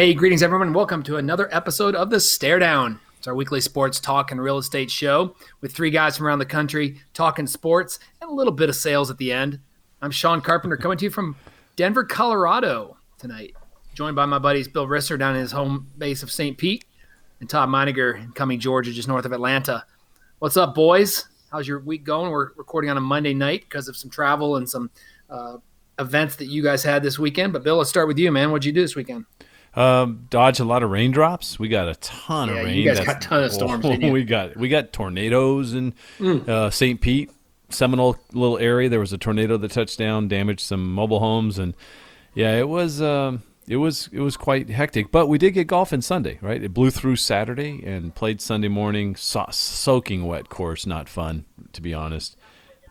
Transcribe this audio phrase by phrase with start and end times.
[0.00, 0.72] Hey, greetings, everyone.
[0.72, 2.98] Welcome to another episode of The Stare Down.
[3.18, 6.46] It's our weekly sports talk and real estate show with three guys from around the
[6.46, 9.60] country talking sports and a little bit of sales at the end.
[10.00, 11.36] I'm Sean Carpenter coming to you from
[11.76, 13.54] Denver, Colorado tonight,
[13.92, 16.56] joined by my buddies Bill Risser down in his home base of St.
[16.56, 16.86] Pete
[17.40, 19.84] and Todd Meiniger in Cumming, Georgia, just north of Atlanta.
[20.38, 21.26] What's up, boys?
[21.52, 22.30] How's your week going?
[22.30, 24.90] We're recording on a Monday night because of some travel and some
[25.28, 25.58] uh,
[25.98, 27.52] events that you guys had this weekend.
[27.52, 28.50] But Bill, let's start with you, man.
[28.50, 29.26] What'd you do this weekend?
[29.74, 31.58] Um, dodge a lot of raindrops.
[31.58, 32.84] We got a ton Yeah, of you rain.
[32.86, 36.48] guys That's- got a ton of storms, didn't we got we got tornadoes in Mm.
[36.48, 37.00] uh, St.
[37.00, 37.30] Pete,
[37.68, 38.88] Seminole little area.
[38.88, 41.74] There was a tornado that touched down, damaged some mobile homes, and
[42.34, 45.12] yeah, it was um, it was it was quite hectic.
[45.12, 46.60] But we did get golf in Sunday, right?
[46.60, 49.14] It blew through Saturday and played Sunday morning.
[49.14, 51.44] So- soaking wet course, not fun
[51.74, 52.36] to be honest.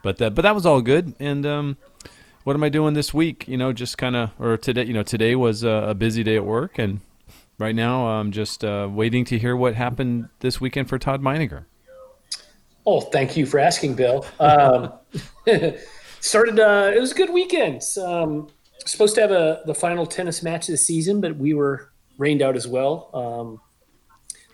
[0.01, 1.13] But that but that was all good.
[1.19, 1.77] And um,
[2.49, 3.47] what am I doing this week?
[3.47, 4.83] You know, just kind of or today.
[4.83, 6.99] You know, today was a, a busy day at work, and
[7.59, 11.65] right now I'm just uh, waiting to hear what happened this weekend for Todd Meininger.
[12.87, 14.25] Oh, thank you for asking, Bill.
[14.39, 14.91] Um,
[16.21, 16.59] started.
[16.59, 17.83] Uh, it was a good weekend.
[18.03, 18.47] Um,
[18.83, 22.41] supposed to have a the final tennis match of the season, but we were rained
[22.41, 23.11] out as well.
[23.13, 23.61] Um,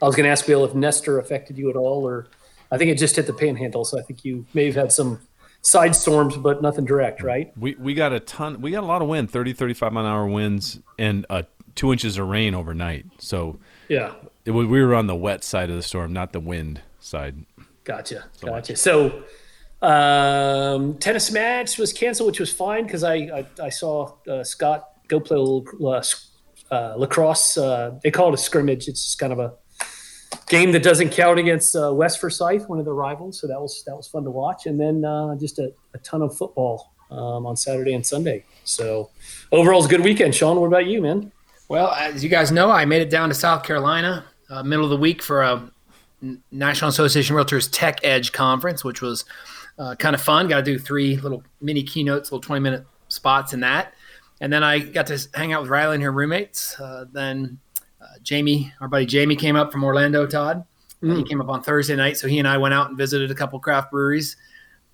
[0.02, 2.28] I was going to ask Bill if Nestor affected you at all, or
[2.74, 3.86] I think it just hit the Panhandle.
[3.86, 5.22] So I think you may have had some
[5.66, 7.52] side storms, but nothing direct, right?
[7.58, 8.62] We we got a ton.
[8.62, 11.92] We got a lot of wind, 30, 35 mile an hour winds, and uh, two
[11.92, 13.06] inches of rain overnight.
[13.18, 14.14] So Yeah.
[14.46, 17.46] it, we were on the wet side of the storm, not the wind side.
[17.84, 18.26] Gotcha.
[18.42, 18.76] Gotcha.
[18.76, 19.24] So,
[19.82, 24.90] um, tennis match was canceled, which was fine because I, I I saw uh, Scott
[25.08, 26.02] go play a little uh,
[26.72, 27.58] uh, lacrosse.
[27.58, 28.88] Uh, they call it a scrimmage.
[28.88, 29.54] It's just kind of a
[30.48, 33.40] game that doesn't count against uh, West Forsyth, one of the rivals.
[33.40, 34.66] So that was that was fun to watch.
[34.66, 38.44] And then uh, just a, a ton of football um, on Saturday and Sunday.
[38.64, 39.10] So
[39.52, 40.36] overall, it's a good weekend.
[40.36, 41.32] Sean, what about you, man?
[41.68, 44.92] Well, as you guys know, I made it down to South Carolina uh, middle of
[44.92, 45.72] the week for a
[46.52, 49.26] National Association Realtors Tech Edge conference, which was
[49.78, 50.48] uh, kind of fun.
[50.48, 53.94] Got to do three little mini keynotes, little 20 minute spots in that.
[54.42, 56.80] And then I got to hang out with Riley and her roommates.
[56.80, 57.65] Uh, then uh,
[58.24, 60.64] Jamie, our buddy Jamie, came up from Orlando, Todd.
[61.04, 62.18] Uh, he came up on Thursday night.
[62.18, 64.38] So he and I went out and visited a couple craft breweries.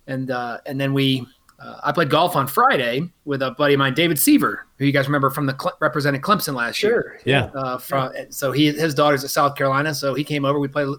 [0.06, 1.26] And, uh, and then we,
[1.60, 4.92] uh, I played golf on Friday with a buddy of mine, David Seaver, who you
[4.92, 7.44] guys remember from the Cle- represented Clemson last year Yeah.
[7.54, 10.58] uh, from so he his daughter's at South Carolina, so he came over.
[10.58, 10.96] We played a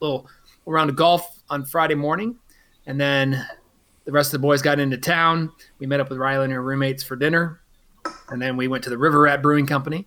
[0.00, 0.26] little
[0.64, 2.36] round of golf on Friday morning,
[2.86, 3.44] and then
[4.06, 5.52] the rest of the boys got into town.
[5.78, 7.60] We met up with Riley and her roommates for dinner,
[8.30, 10.06] and then we went to the River Rat Brewing Company,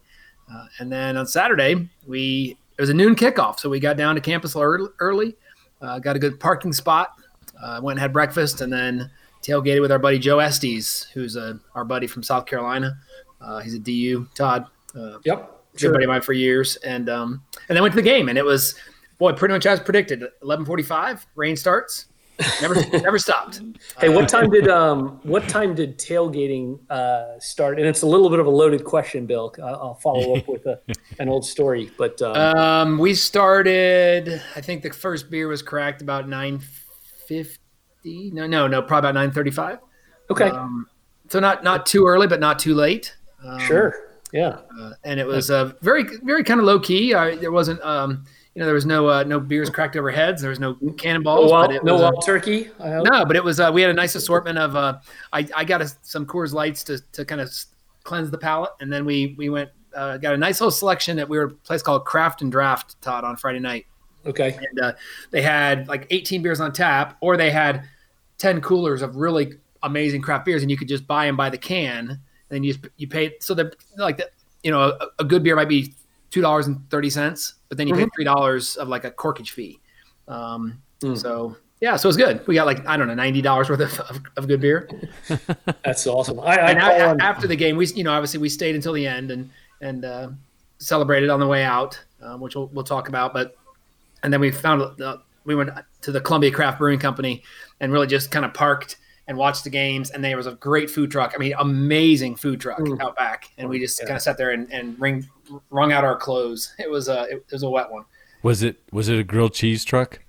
[0.54, 4.16] uh, and then on Saturday we it was a noon kickoff, so we got down
[4.16, 4.90] to campus early.
[5.00, 5.36] early
[5.82, 7.14] uh, got a good parking spot.
[7.62, 9.10] Uh, went and had breakfast, and then
[9.44, 12.98] tailgated with our buddy Joe Estes, who's a, our buddy from South Carolina.
[13.40, 14.28] Uh, he's a DU.
[14.34, 15.62] Todd, uh, Yep.
[15.78, 18.38] good buddy of mine for years, and um, and then went to the game, and
[18.38, 18.76] it was
[19.20, 20.24] boy pretty much as predicted.
[20.42, 22.08] Eleven forty-five, rain starts,
[22.62, 23.62] never never stopped.
[24.00, 27.80] Hey, what time did um what time did tailgating uh, start?
[27.80, 29.54] And it's a little bit of a loaded question, Bill.
[29.62, 30.80] I- I'll follow up with a,
[31.20, 34.42] an old story, but um, Um, we started.
[34.56, 36.60] I think the first beer was cracked about nine
[37.28, 38.32] fifty.
[38.32, 39.80] No, no, no, probably about nine thirty-five.
[40.30, 40.88] okay, Um,
[41.30, 43.16] so not not too early, but not too late.
[43.44, 43.96] Um, sure,
[44.34, 47.14] yeah, uh, and it was uh, very very kind of low key.
[47.14, 47.82] Uh, there wasn't.
[47.82, 48.26] Um,
[48.56, 50.42] you know, there was no uh, no beers cracked over heads.
[50.42, 51.46] There was no no cannonballs.
[51.46, 52.70] but wild, it no was, wild turkey.
[52.80, 53.08] I hope.
[53.10, 53.60] No, but it was.
[53.60, 54.76] Uh, we had a nice assortment of.
[54.76, 55.00] Uh,
[55.32, 57.50] I I got a, some Coors Lights to to kind of
[58.04, 61.30] cleanse the palate, and then we we went uh, got a nice little selection at
[61.30, 63.86] we were at a place called Craft and Draft Todd on Friday night,
[64.26, 64.94] Okay, and uh,
[65.32, 67.88] they had like 18 beers on tap, or they had
[68.38, 69.54] 10 coolers of really
[69.84, 72.20] amazing craft beers, and you could just buy them by the can, and
[72.50, 73.34] then you you pay.
[73.40, 74.30] So they're like the,
[74.64, 75.94] you know a, a good beer might be
[76.30, 79.52] two dollars and thirty cents, but then you pay three dollars of like a corkage
[79.52, 79.80] fee.
[80.28, 81.18] Um, Mm.
[81.18, 82.46] So yeah, so it was good.
[82.46, 84.88] We got like I don't know ninety dollars worth of, of, of good beer.
[85.84, 86.40] that's awesome.
[86.40, 89.08] I, I And a- after the game, we you know obviously we stayed until the
[89.08, 89.50] end and
[89.82, 90.30] and uh,
[90.78, 93.34] celebrated on the way out, um, which we'll, we'll talk about.
[93.34, 93.56] But
[94.22, 95.72] and then we found uh, we went
[96.02, 97.42] to the Columbia Craft Brewing Company
[97.80, 98.98] and really just kind of parked
[99.28, 100.12] and watched the games.
[100.12, 101.34] And there was a great food truck.
[101.36, 103.02] I mean, amazing food truck Mm.
[103.02, 103.50] out back.
[103.58, 104.06] And we just Yeah.
[104.08, 105.28] kind of sat there and, and wring,
[105.70, 106.74] wrung out our clothes.
[106.80, 108.04] It was a it was a wet one.
[108.44, 110.20] Was it was it a grilled cheese truck?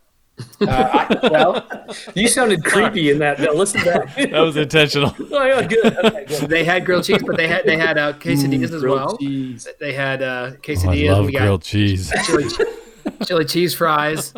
[0.61, 1.69] Uh, I, well,
[2.15, 3.37] you sounded creepy in that.
[3.39, 3.55] Bill.
[3.57, 4.31] Listen to that.
[4.31, 5.15] That was intentional.
[5.31, 5.97] oh, yeah, good.
[6.05, 6.49] Okay, good.
[6.51, 9.17] they had grilled cheese, but they had they had uh, quesadillas as well.
[9.19, 9.69] cheese.
[9.79, 11.11] They had uh, Oh, I quesadillas.
[11.11, 12.13] love we got grilled cheese.
[12.27, 12.45] chili,
[13.27, 14.33] chili cheese fries.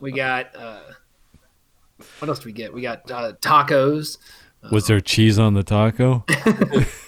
[0.00, 0.80] We got uh,
[2.18, 2.72] what else do we get?
[2.72, 4.18] We got uh, tacos.
[4.70, 6.24] Was there cheese on the taco?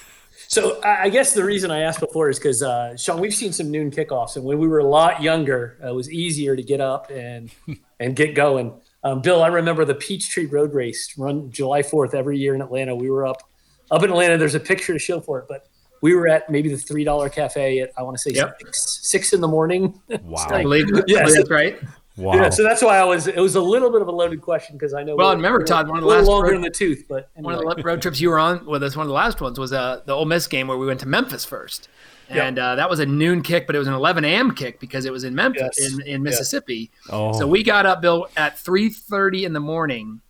[0.51, 3.53] So I I guess the reason I asked before is because uh, Sean, we've seen
[3.53, 6.63] some noon kickoffs, and when we were a lot younger, uh, it was easier to
[6.63, 7.51] get up and
[8.01, 8.75] and get going.
[9.05, 12.95] Um, Bill, I remember the Peachtree Road Race run July Fourth every year in Atlanta.
[12.97, 13.49] We were up
[13.93, 14.37] up in Atlanta.
[14.39, 15.69] There's a picture to show for it, but
[16.03, 18.57] we were at maybe the three dollar cafe at I want to say Yep.
[18.61, 20.01] six, six in the morning.
[20.23, 20.47] Wow.
[20.51, 21.35] I believe, I Yes.
[21.35, 21.79] that's right.
[22.21, 22.35] Wow.
[22.35, 23.27] Yeah, so that's why I was.
[23.27, 25.17] It was a little bit of a loaded question because I know.
[25.17, 27.31] Well, we're- and remember, Todd, one of the last longer road- in the tooth, but
[27.35, 29.59] One of the road trips you were on with us, one of the last ones
[29.59, 31.89] was uh, the Ole Miss game where we went to Memphis first.
[32.29, 34.55] And uh, that was a noon kick, but it was an 11 a.m.
[34.55, 35.93] kick because it was in Memphis, Yes.
[35.95, 36.93] in, in Mississippi.
[37.11, 37.33] Oh.
[37.37, 40.21] So we got up, Bill, at 3:30 in the morning,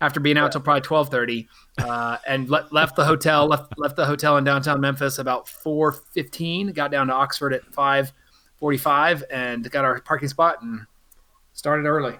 [0.00, 1.48] after being out till probably 12:30,
[1.78, 3.48] uh, and le- left the hotel.
[3.48, 6.72] left left the hotel in downtown Memphis about 4:15.
[6.74, 7.62] Got down to Oxford at
[8.60, 10.86] 5:45, and got our parking spot and
[11.52, 12.14] started early.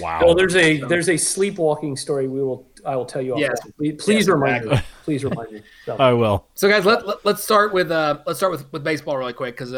[0.00, 0.20] wow.
[0.24, 3.34] Well, there's a there's a sleepwalking story we will I will tell you.
[3.34, 3.58] off Yes.
[3.76, 4.76] Please, please Yes, remind exactly.
[4.76, 4.82] me.
[5.04, 5.62] Please remind me.
[5.84, 6.46] So, I will.
[6.54, 9.56] So guys, let, let us start with uh let's start with, with baseball really quick
[9.56, 9.70] because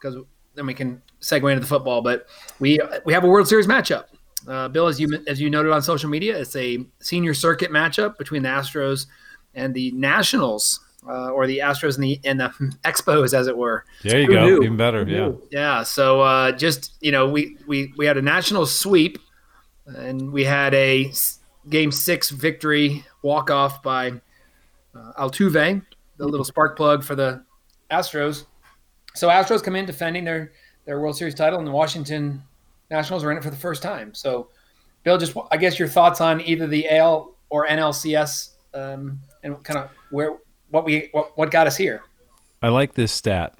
[0.00, 0.24] because
[0.54, 2.02] then we can segue into the football.
[2.02, 2.26] But
[2.60, 4.04] we we have a World Series matchup.
[4.46, 8.16] Uh, Bill, as you as you noted on social media, it's a senior circuit matchup
[8.18, 9.06] between the Astros
[9.54, 12.48] and the Nationals, uh, or the Astros and the and the
[12.84, 13.84] Expos, as it were.
[14.02, 14.44] There you Who go.
[14.46, 14.62] knew?
[14.62, 15.04] Even better.
[15.04, 15.18] Who Yeah.
[15.28, 15.42] knew?
[15.50, 15.82] Yeah.
[15.82, 19.18] So uh, just you know, we we we had a national sweep,
[19.86, 21.12] and we had a
[21.68, 24.12] game six victory walk off by
[24.94, 25.82] uh, Altuve,
[26.16, 27.44] the little spark plug for the
[27.90, 28.46] Astros.
[29.14, 30.52] So Astros come in defending their
[30.84, 32.42] their World Series title, and the Washington
[32.90, 34.14] Nationals are in it for the first time.
[34.14, 34.48] So,
[35.04, 39.78] Bill, just I guess your thoughts on either the AL or NLCS, um, and kind
[39.80, 40.38] of where
[40.70, 42.02] what we what, what got us here.
[42.62, 43.54] I like this stat.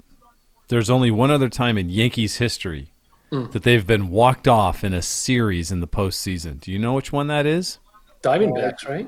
[0.67, 2.91] There's only one other time in Yankees history
[3.31, 6.59] that they've been walked off in a series in the postseason.
[6.59, 7.77] Do you know which one that is?
[8.23, 9.07] Diamondbacks, right?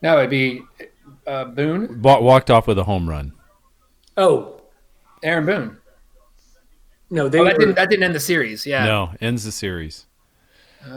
[0.00, 0.62] No, it'd be
[1.26, 3.32] uh, Boone, Wa- walked off with a home run.
[4.16, 4.60] Oh
[5.22, 5.76] Aaron Boone.
[7.10, 8.64] no, they Oh, that were, didn't that didn't end the series.
[8.66, 8.84] Yeah.
[8.84, 10.06] No, ends the series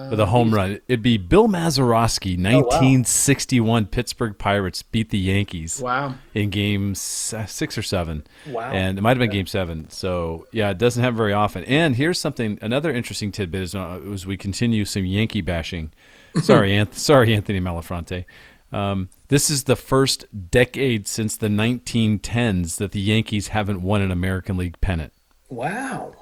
[0.09, 0.79] with a home run.
[0.87, 6.15] It'd be Bill Mazeroski, 1961 Pittsburgh Pirates beat the Yankees Wow.
[6.33, 8.25] in game six or seven.
[8.47, 8.71] Wow.
[8.71, 9.89] And it might have been game seven.
[9.89, 11.63] So, yeah, it doesn't happen very often.
[11.65, 15.91] And here's something, another interesting tidbit is uh, as we continue some Yankee bashing.
[16.41, 18.25] Sorry, Anth- sorry, Anthony Malafronte.
[18.71, 24.09] Um, this is the first decade since the 1910s that the Yankees haven't won an
[24.11, 25.13] American League pennant.
[25.49, 26.15] wow,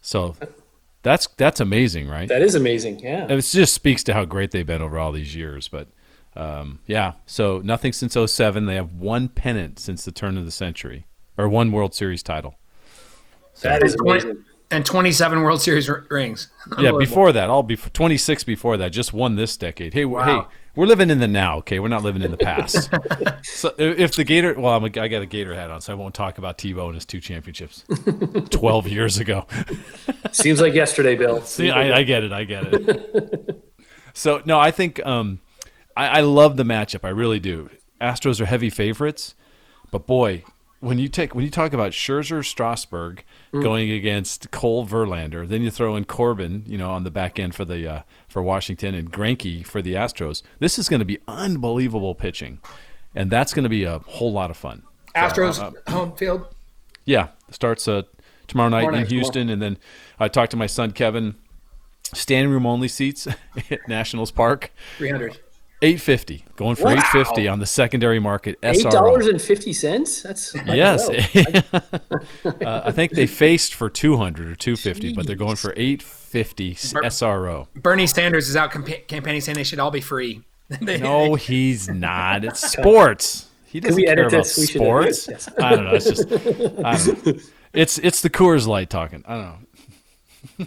[0.00, 0.36] So
[1.02, 2.28] that's that's amazing, right?
[2.28, 2.98] that is amazing.
[3.00, 3.26] Yeah.
[3.30, 5.68] It just speaks to how great they've been over all these years.
[5.68, 5.88] But
[6.36, 8.66] um, yeah, so nothing since 07.
[8.66, 11.06] They have one pennant since the turn of the century,
[11.36, 12.56] or one World Series title.
[13.62, 14.44] That is amazing.
[14.70, 16.48] And 27 World Series r- rings.
[16.78, 19.94] Yeah, before that, all before 26 before that, just one this decade.
[19.94, 20.24] Hey, Wow.
[20.42, 21.56] hey, we're living in the now.
[21.58, 22.88] Okay, we're not living in the past.
[23.42, 25.96] so if the Gator, well, I'm a, I got a Gator hat on, so I
[25.96, 27.84] won't talk about Tebow and his two championships
[28.50, 29.44] 12 years ago.
[30.30, 31.42] Seems like yesterday, Bill.
[31.44, 32.32] See, I, I get it.
[32.32, 33.64] I get it.
[34.14, 35.40] so no, I think um,
[35.96, 37.04] I, I love the matchup.
[37.04, 37.70] I really do.
[38.00, 39.34] Astros are heavy favorites,
[39.90, 40.44] but boy,
[40.80, 45.70] when you take when you talk about Scherzer, Strasburg going against Cole Verlander, then you
[45.70, 49.12] throw in Corbin, you know, on the back end for the uh, for Washington and
[49.12, 50.42] Greinke for the Astros.
[50.60, 52.60] This is going to be unbelievable pitching,
[53.14, 54.82] and that's going to be a whole lot of fun.
[55.16, 56.46] Astros uh, home field.
[57.04, 58.02] Yeah, starts uh,
[58.46, 59.78] tomorrow night Tomorrow in night, Houston, and then
[60.20, 61.34] I talked to my son Kevin.
[62.14, 63.26] Standing room only seats
[63.70, 65.40] at Nationals Park, 300.
[65.82, 66.92] Eight fifty, going for Wow.
[66.94, 68.58] eight fifty on the secondary market.
[68.62, 68.90] Eight SRO.
[68.90, 69.72] dollars fifty.
[69.72, 71.62] That's Yes, I
[72.64, 75.72] uh, I think they faced for two hundred or two fifty, but they're going for
[75.76, 77.66] eight fifty SRO.
[77.74, 80.42] Bernie Sanders is out campa- campaigning saying they should all be free.
[80.82, 82.44] No, he's not.
[82.44, 83.48] It's sports.
[83.64, 84.58] He doesn't we care edit about this?
[84.58, 85.28] We should sports.
[85.58, 85.94] I don't know.
[85.94, 87.32] It's just, I don't know.
[87.74, 89.22] It's it's the Coors Light talking.
[89.26, 90.66] I don't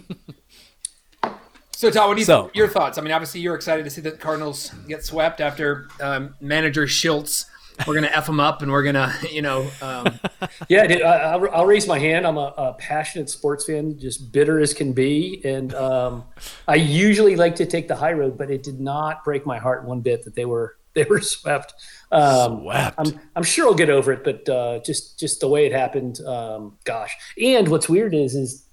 [1.82, 2.96] So, Todd, what do you So- your thoughts?
[2.96, 7.44] I mean, obviously, you're excited to see the Cardinals get swept after um, manager Shildt.
[7.88, 10.06] We're gonna f them up, and we're gonna, you know, um,
[10.68, 12.24] Yeah, dude, I, I'll, I'll raise my hand.
[12.24, 16.22] I'm a, a passionate sports fan, just bitter as can be, and um,
[16.68, 19.84] I usually like to take the high road, but it did not break my heart
[19.84, 21.74] one bit that they were they were swept.
[22.12, 22.94] Um, Swept.
[22.96, 26.20] I'm I'm sure I'll get over it, but uh, just just the way it happened,
[26.20, 27.12] um, gosh.
[27.42, 28.66] And what's weird is is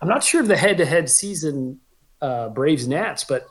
[0.00, 1.80] I'm not sure of the head to head season
[2.20, 3.46] uh, Braves Nats, but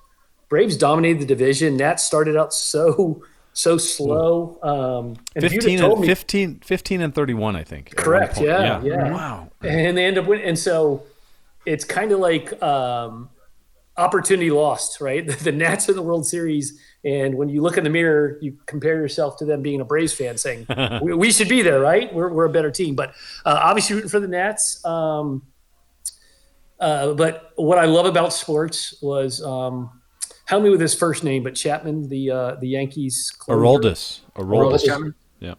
[0.49, 1.77] Braves dominated the division.
[1.77, 3.23] Nats started out so
[3.53, 4.57] so slow.
[4.63, 7.95] Um, and if you'd have 15 told and, me- 15, 15 and 31, I think.
[7.95, 8.47] Correct, point.
[8.47, 9.11] yeah, yeah.
[9.11, 9.51] Wow.
[9.61, 10.45] and they end up winning.
[10.45, 11.03] And so
[11.65, 13.29] it's kind of like um,
[13.97, 15.25] opportunity lost, right?
[15.29, 18.57] The, the Nats in the World Series, and when you look in the mirror, you
[18.65, 20.65] compare yourself to them being a Braves fan, saying
[21.01, 22.13] we, we, should be there, right?
[22.13, 23.13] We're, we're a better team, but
[23.45, 24.83] uh, obviously rooting for the Nats.
[24.85, 25.43] Um,
[26.79, 30.01] uh, but what I love about sports was um,
[30.45, 33.31] help me with his first name, but Chapman, the uh, the Yankees.
[33.47, 34.21] Aroldis.
[34.35, 34.85] Aroldis.
[34.85, 35.53] Aroldis yeah.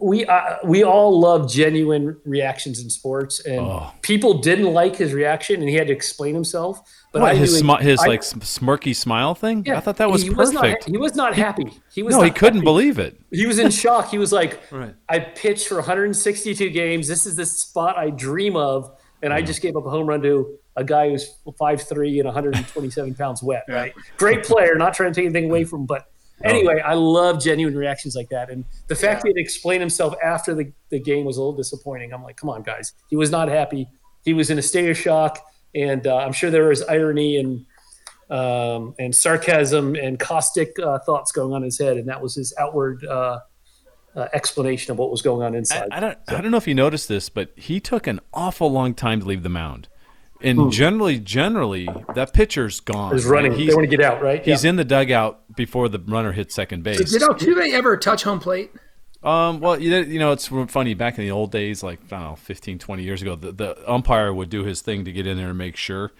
[0.00, 3.92] We uh, we all love genuine reactions in sports, and oh.
[4.02, 6.80] people didn't like his reaction, and he had to explain himself.
[7.12, 9.64] But what, his sm- his I, like smirky smile thing.
[9.66, 10.38] Yeah, I thought that was he perfect.
[10.38, 11.72] Was not, he was not happy.
[11.92, 12.64] He was no, he couldn't happy.
[12.64, 13.20] believe it.
[13.32, 14.10] He was in shock.
[14.10, 14.94] He was like, right.
[15.08, 17.08] "I pitched for 162 games.
[17.08, 20.22] This is the spot I dream of, and I just gave up a home run
[20.22, 23.64] to a guy who's 5'3 and 127 pounds wet.
[23.68, 23.94] Right?
[24.16, 24.74] Great player.
[24.76, 26.06] Not trying to take anything away from, him, but
[26.42, 28.50] Anyway, I love genuine reactions like that.
[28.50, 29.30] And the fact yeah.
[29.30, 32.12] that he explained himself after the, the game was a little disappointing.
[32.12, 32.94] I'm like, come on, guys.
[33.08, 33.88] He was not happy.
[34.24, 35.38] He was in a state of shock.
[35.74, 37.66] And uh, I'm sure there was irony and
[38.30, 41.96] um, and sarcasm and caustic uh, thoughts going on in his head.
[41.96, 43.40] And that was his outward uh,
[44.16, 45.88] uh explanation of what was going on inside.
[45.90, 46.36] I, I don't, so.
[46.36, 49.26] I don't know if you noticed this, but he took an awful long time to
[49.26, 49.88] leave the mound.
[50.42, 50.70] And hmm.
[50.70, 53.12] generally, generally, that pitcher's gone.
[53.12, 53.52] He's running.
[53.52, 54.42] He's, they want to get out, right?
[54.44, 54.70] He's yeah.
[54.70, 56.98] in the dugout before the runner hits second base.
[57.10, 58.72] Did Altuve ever touch home plate?
[59.22, 60.94] Um, well, you know, it's funny.
[60.94, 63.92] Back in the old days, like, I don't know, 15, 20 years ago, the, the
[63.92, 66.12] umpire would do his thing to get in there and make sure.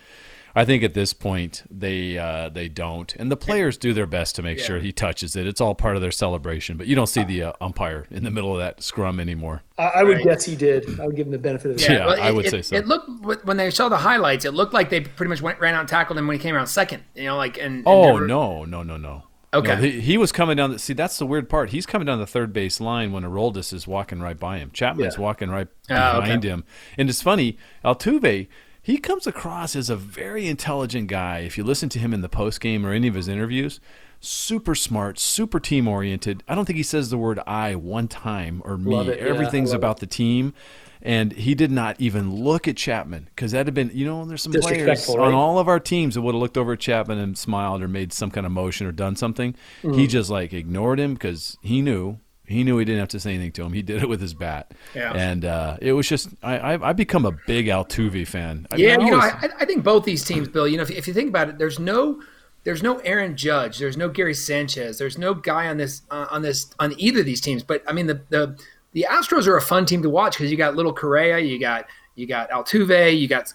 [0.55, 4.37] I think at this point they uh, they don't, and the players do their best
[4.37, 4.65] to make yeah.
[4.65, 5.47] sure he touches it.
[5.47, 8.31] It's all part of their celebration, but you don't see the uh, umpire in the
[8.31, 9.63] middle of that scrum anymore.
[9.79, 10.25] I, I would right.
[10.25, 10.99] guess he did.
[11.01, 11.93] I would give him the benefit of the doubt.
[11.93, 12.77] Yeah, well, I would it, say so.
[12.77, 15.75] It looked when they saw the highlights, it looked like they pretty much went ran
[15.75, 17.05] out and tackled him when he came around second.
[17.15, 18.27] You know, like and, and oh never...
[18.27, 19.25] no no no no.
[19.53, 19.75] Okay.
[19.75, 20.71] No, he, he, was coming down.
[20.71, 21.71] The, see, that's the weird part.
[21.71, 24.71] He's coming down the third base line when Aroldis is walking right by him.
[24.73, 25.21] Chapman's yeah.
[25.21, 26.49] walking right behind oh, okay.
[26.49, 26.65] him.
[26.97, 28.47] And it's funny, Altuve
[28.91, 31.41] he comes across as a very intelligent guy.
[31.41, 33.81] If you listen to him in the post game or any of his interviews,
[34.21, 36.43] super smart, super team oriented.
[36.49, 39.09] I don't think he says the word "I" one time or me.
[39.09, 40.01] It, Everything's yeah, about it.
[40.01, 40.55] the team.
[41.03, 44.43] And he did not even look at Chapman because that had been, you know, there's
[44.43, 45.19] some players right?
[45.19, 47.89] on all of our teams that would have looked over at Chapman and smiled or
[47.89, 49.55] made some kind of motion or done something.
[49.83, 49.95] Mm-hmm.
[49.95, 52.19] He just like ignored him because he knew
[52.51, 53.73] he knew he didn't have to say anything to him.
[53.73, 54.73] He did it with his bat.
[54.95, 55.13] Yeah.
[55.13, 58.67] And uh, it was just I, I I become a big Altuve fan.
[58.71, 59.33] I yeah, mean, you always...
[59.33, 60.67] know, I, I think both these teams, Bill.
[60.67, 62.21] You know, if, if you think about it, there's no
[62.65, 66.43] there's no Aaron Judge, there's no Gary Sanchez, there's no guy on this uh, on
[66.43, 67.63] this on either of these teams.
[67.63, 68.59] But I mean, the the
[68.93, 71.87] the Astros are a fun team to watch because you got little Correa, you got
[72.17, 73.53] you got Altuve, you got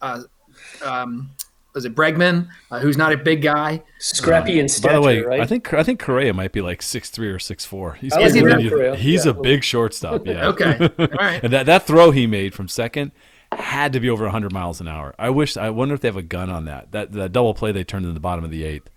[0.00, 0.22] uh,
[0.84, 1.30] um,
[1.74, 4.88] was it Bregman, uh, who's not a big guy, scrappy um, and stature.
[4.88, 5.40] By the way, right?
[5.40, 7.94] I think I think Correa might be like six three or six four.
[7.94, 9.30] He's, he's, really, he's yeah.
[9.30, 10.26] a big shortstop.
[10.26, 10.48] Yeah.
[10.48, 10.90] okay.
[10.98, 11.42] All right.
[11.42, 13.12] and that that throw he made from second
[13.52, 15.14] had to be over 100 miles an hour.
[15.18, 15.56] I wish.
[15.56, 16.92] I wonder if they have a gun on that.
[16.92, 18.90] That that double play they turned in the bottom of the eighth.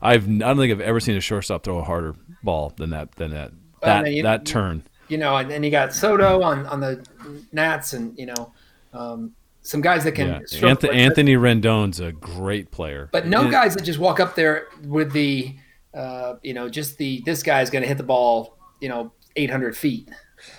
[0.00, 3.12] I've I don't think I've ever seen a shortstop throw a harder ball than that
[3.12, 4.84] than that well, that you, that turn.
[5.08, 7.06] You know, and then you got Soto on on the
[7.52, 8.52] Nats, and you know.
[8.94, 10.44] Um, some guys that can.
[10.50, 10.68] Yeah.
[10.68, 14.68] Anthony, Anthony Rendon's a great player, but no and, guys that just walk up there
[14.84, 15.56] with the,
[15.94, 19.12] uh, you know, just the this guy is going to hit the ball, you know,
[19.36, 20.10] 800 feet.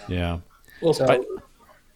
[0.07, 0.39] Yeah.
[0.81, 1.19] Well, so, I,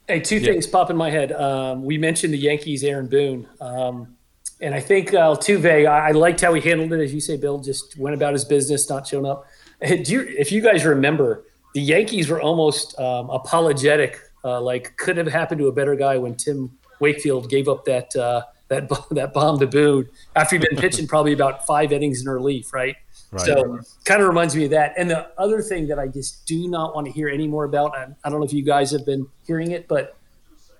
[0.07, 0.51] hey, two yeah.
[0.51, 1.31] things pop in my head.
[1.31, 4.15] Um, we mentioned the Yankees, Aaron Boone, um,
[4.59, 5.87] and I think uh, Altuve.
[5.87, 7.59] I, I liked how he handled it, as you say, Bill.
[7.59, 9.45] Just went about his business, not showing up.
[9.81, 15.15] Do you, if you guys remember, the Yankees were almost um, apologetic, uh, like could
[15.17, 19.33] have happened to a better guy when Tim Wakefield gave up that uh, that that
[19.33, 22.95] bomb to Boone after he'd been pitching probably about five innings in relief, right?
[23.31, 23.41] right.
[23.41, 24.93] So kind of reminds me of that.
[24.97, 27.95] And the other thing that I just do not want to hear any more about,
[27.97, 30.17] I, I don't know if you guys have been hearing it, but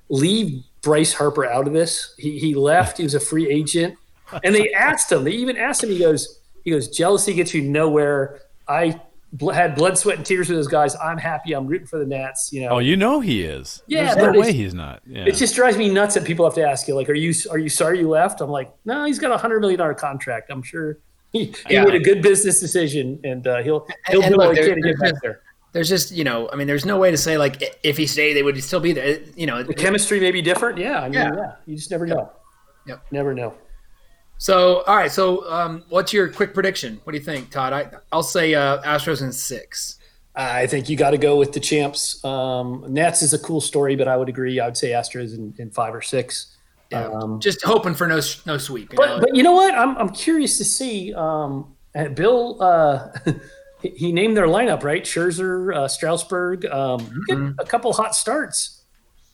[0.09, 2.13] leave Bryce Harper out of this.
[2.17, 2.97] He he left.
[2.97, 3.97] He was a free agent,
[4.43, 5.24] and they asked him.
[5.24, 5.89] They even asked him.
[5.89, 8.41] He goes, he goes, jealousy gets you nowhere.
[8.67, 9.01] I
[9.53, 10.96] had blood, sweat, and tears with those guys.
[10.96, 11.53] I'm happy.
[11.53, 12.51] I'm rooting for the Nats.
[12.51, 12.69] You know.
[12.69, 13.84] Oh, you know he is.
[13.88, 15.01] Yeah, There's no way he's not.
[15.05, 15.25] Yeah.
[15.25, 17.57] It just drives me nuts that people have to ask you, like, "Are you are
[17.57, 20.50] you sorry you left?" I'm like, "No, he's got a hundred million dollar contract.
[20.50, 21.00] I'm sure
[21.34, 21.84] he, he yeah.
[21.84, 24.81] made a good business decision, and uh, he'll he'll and, do what he can to
[24.81, 25.41] get back there."
[25.74, 28.34] There's just you know, I mean, there's no way to say like if he stayed,
[28.34, 29.19] they would still be there.
[29.36, 30.77] You know, the chemistry may be different.
[30.77, 31.31] Yeah, I mean, yeah.
[31.36, 31.51] yeah.
[31.65, 32.31] You just never know.
[32.88, 33.05] Yep.
[33.12, 33.53] Never know.
[34.38, 35.12] So, all right.
[35.12, 37.00] So, um, what's your quick prediction?
[37.03, 37.74] What do you think, Todd?
[37.74, 39.98] I, I'll say uh, Astros in six.
[40.36, 42.24] I think you got to go with the champs.
[42.24, 44.60] Um, Nats is a cool story, but I would agree.
[44.60, 46.56] I would say Astros in, in five or six.
[46.91, 48.94] Yeah, um, just hoping for no no sweep.
[48.96, 49.20] but know?
[49.20, 49.74] but you know what?
[49.75, 51.13] I'm I'm curious to see.
[51.13, 51.75] Um,
[52.13, 53.12] Bill uh,
[53.82, 55.03] he named their lineup right.
[55.03, 56.65] Scherzer, uh, Strasburg.
[56.65, 57.60] Um, mm-hmm.
[57.60, 58.84] a couple hot starts.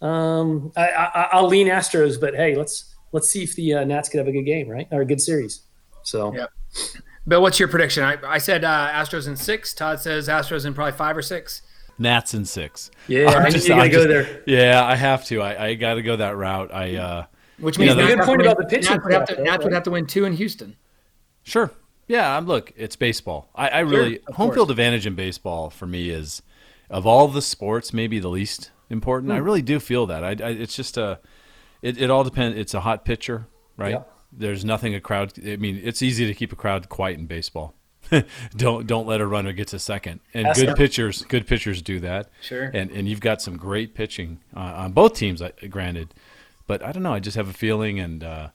[0.02, 4.10] Um, I, I, will lean Astros, but hey, let's let's see if the uh, Nats
[4.10, 5.62] could have a good game, right, or a good series.
[6.04, 6.50] So, Yep.
[7.26, 8.04] Bill, what's your prediction?
[8.04, 9.74] I, I said uh, Astros in six.
[9.74, 11.62] Todd says Astros in probably five or six.
[11.98, 12.92] Nats in six.
[13.08, 14.44] yeah, I just- you gotta go just- there.
[14.46, 15.42] Yeah, I have to.
[15.42, 16.74] I, I got to go that route.
[16.74, 17.26] I uh,
[17.60, 19.36] Which You means know, the good point win- about the pitching Nats would have to,
[19.36, 20.76] though, Nats would have to win two in Houston.
[21.44, 21.72] Sure.
[22.08, 23.50] Yeah, I'm look, it's baseball.
[23.56, 24.56] I, I really of home course.
[24.56, 26.42] field advantage in baseball for me is
[26.90, 29.32] of all the sports maybe the least important.
[29.32, 29.36] Hmm.
[29.38, 30.24] I really do feel that.
[30.24, 31.20] I, I it's just a
[31.84, 32.58] it, it all depends.
[32.58, 33.46] It's a hot pitcher,
[33.78, 33.92] right?
[33.92, 34.04] Yeah.
[34.32, 35.34] There's nothing a crowd.
[35.46, 37.76] I mean, it's easy to keep a crowd quiet in baseball.
[38.56, 40.22] don't don't let a runner get to second.
[40.34, 40.78] And That's good it.
[40.78, 42.30] pitchers, good pitchers do that.
[42.42, 42.72] Sure.
[42.74, 45.42] And and you've got some great pitching uh, on both teams.
[45.70, 46.14] Granted,
[46.68, 47.14] but I don't know.
[47.14, 48.50] I just have a feeling, and uh,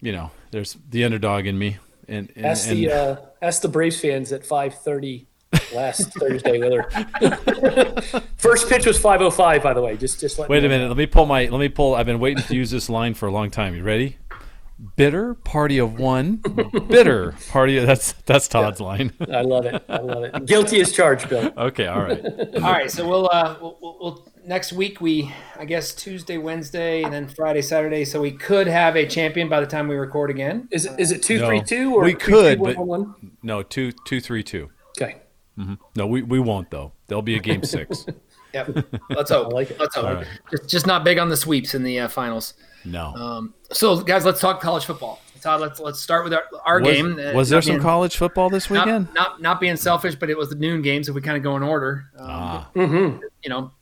[0.00, 1.78] you know, there's the underdog in me.
[2.08, 5.28] And, and, Ask and the uh, ask the Braves fans at five thirty
[5.74, 6.82] last Thursday whether
[8.36, 9.62] first pitch was five oh five.
[9.62, 10.74] By the way, just just let wait me a know.
[10.76, 10.88] minute.
[10.88, 11.46] Let me pull my.
[11.46, 11.94] Let me pull.
[11.94, 13.74] I've been waiting to use this line for a long time.
[13.74, 14.18] You ready?
[14.96, 16.36] Bitter party of one.
[16.88, 17.78] Bitter party.
[17.78, 19.12] Of, that's that's Todd's line.
[19.32, 19.84] I love it.
[19.88, 20.46] I love it.
[20.46, 21.52] Guilty as charged, Bill.
[21.56, 21.86] okay.
[21.86, 22.24] All right.
[22.56, 27.04] All right, so we'll, uh, we'll, we'll, we'll next week we I guess Tuesday, Wednesday,
[27.04, 28.04] and then Friday, Saturday.
[28.04, 30.66] So we could have a champion by the time we record again.
[30.72, 31.46] Is it is it two No.
[31.46, 32.88] three two or We could, three, one, but- one,
[33.20, 33.30] one?
[33.44, 33.62] No.
[33.62, 34.70] Two two three two.
[35.60, 35.76] Okay.
[35.96, 36.92] No, we, we won't though.
[37.06, 38.06] There'll be a game six.
[38.54, 38.84] Yep.
[39.08, 39.50] Let's hope.
[39.50, 39.80] Like it.
[39.80, 40.04] Let's hope.
[40.04, 40.26] All right.
[40.50, 42.52] Just, just not big on the sweeps in the uh, finals.
[42.84, 43.14] No.
[43.14, 45.20] Um, so guys, let's talk college football.
[45.40, 47.18] Todd, let's let's start with our, our was, game.
[47.18, 49.08] Uh, was there not some college football this Not, weekend?
[49.12, 51.08] not not being selfish, but it was the noon games.
[51.08, 52.70] If we kind of go in order, um, ah.
[52.76, 53.18] Mm-hmm.
[53.42, 53.72] you know,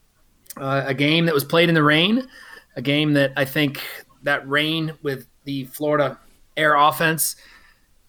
[0.57, 2.27] uh, a game that was played in the rain,
[2.77, 3.83] a game that I think
[4.23, 6.19] that rain with the Florida
[6.57, 7.37] Air offense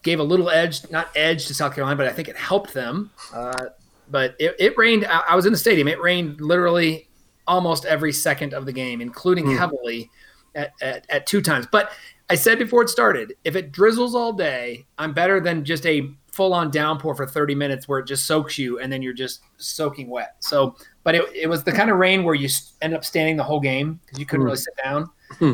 [0.03, 3.11] gave a little edge, not edge to South Carolina, but I think it helped them.
[3.33, 3.65] Uh,
[4.09, 5.05] but it, it rained.
[5.05, 5.87] I, I was in the stadium.
[5.87, 7.07] It rained literally
[7.47, 10.09] almost every second of the game, including heavily
[10.55, 11.67] at, at, at two times.
[11.71, 11.91] But
[12.29, 16.09] I said before it started, if it drizzles all day, I'm better than just a
[16.31, 19.41] full on downpour for 30 minutes where it just soaks you and then you're just
[19.57, 20.35] soaking wet.
[20.39, 22.47] So, but it, it was the kind of rain where you
[22.81, 24.45] end up standing the whole game because you couldn't Hmm.
[24.45, 25.09] really sit down.
[25.39, 25.45] Hmm.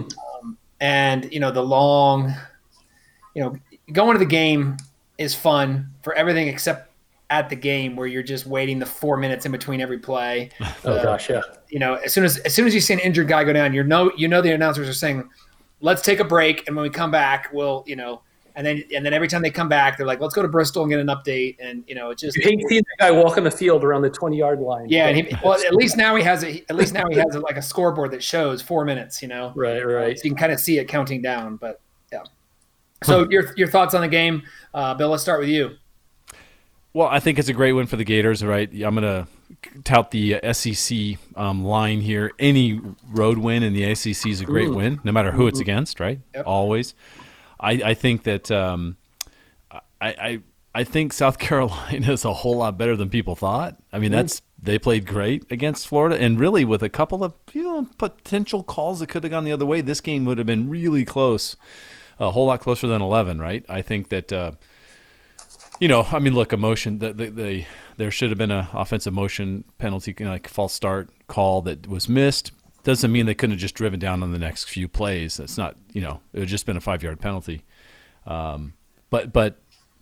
[0.44, 2.32] Um, and, you know, the long,
[3.34, 3.56] you know,
[3.92, 4.78] going to the game
[5.18, 6.92] is fun for everything except
[7.30, 10.50] at the game where you're just waiting the four minutes in between every play
[10.86, 11.42] Oh Uh, gosh, yeah.
[11.70, 13.74] you know, as soon as as soon as you see an injured guy go down,
[13.74, 15.30] you know you know the announcers are saying,
[15.82, 18.22] "Let's take a break, and when we come back, we'll you know."
[18.56, 20.82] And then and then every time they come back, they're like, "Let's go to Bristol
[20.84, 23.38] and get an update." And you know, it just You hate seeing that guy walk
[23.38, 24.88] on the field around the twenty yard line.
[24.90, 25.08] yeah.
[25.08, 27.40] And he, well, at least now he has a at least now he has a,
[27.40, 29.22] like a scoreboard that shows four minutes.
[29.22, 30.18] You know, right, right.
[30.18, 31.58] so you can kind of see it counting down.
[31.58, 31.82] But.
[33.04, 35.10] So your your thoughts on the game, uh, Bill?
[35.10, 35.78] Let's start with you.
[36.94, 38.44] Well, I think it's a great win for the Gators.
[38.44, 39.28] Right, I'm gonna
[39.84, 42.32] tout the uh, SEC um, line here.
[42.40, 46.00] Any road win in the SEC is a great win, no matter who it's against.
[46.00, 46.46] Right, Yep.
[46.48, 46.96] always.
[47.60, 48.98] I, I think that um,
[49.72, 50.40] I, I
[50.74, 53.78] I think South Carolina is a whole lot better than people thought.
[53.92, 57.64] I mean, that's they played great against Florida, and really with a couple of you
[57.64, 60.70] know potential calls that could have gone the other way, this game would have been
[60.70, 61.56] really close,
[62.20, 63.40] a whole lot closer than 11.
[63.40, 63.66] Right?
[63.70, 64.32] I think that.
[64.32, 64.52] Uh,
[65.80, 67.00] you know, I mean, look, emotion.
[67.00, 67.66] The, the, the,
[67.98, 71.88] there should have been an offensive motion penalty, you know, like false start call that
[71.88, 72.52] was missed.
[72.84, 75.38] Doesn't mean they couldn't have just driven down on the next few plays.
[75.38, 77.64] That's not, you know, it would just been a five yard penalty.
[78.26, 78.74] Um,
[79.10, 79.60] but but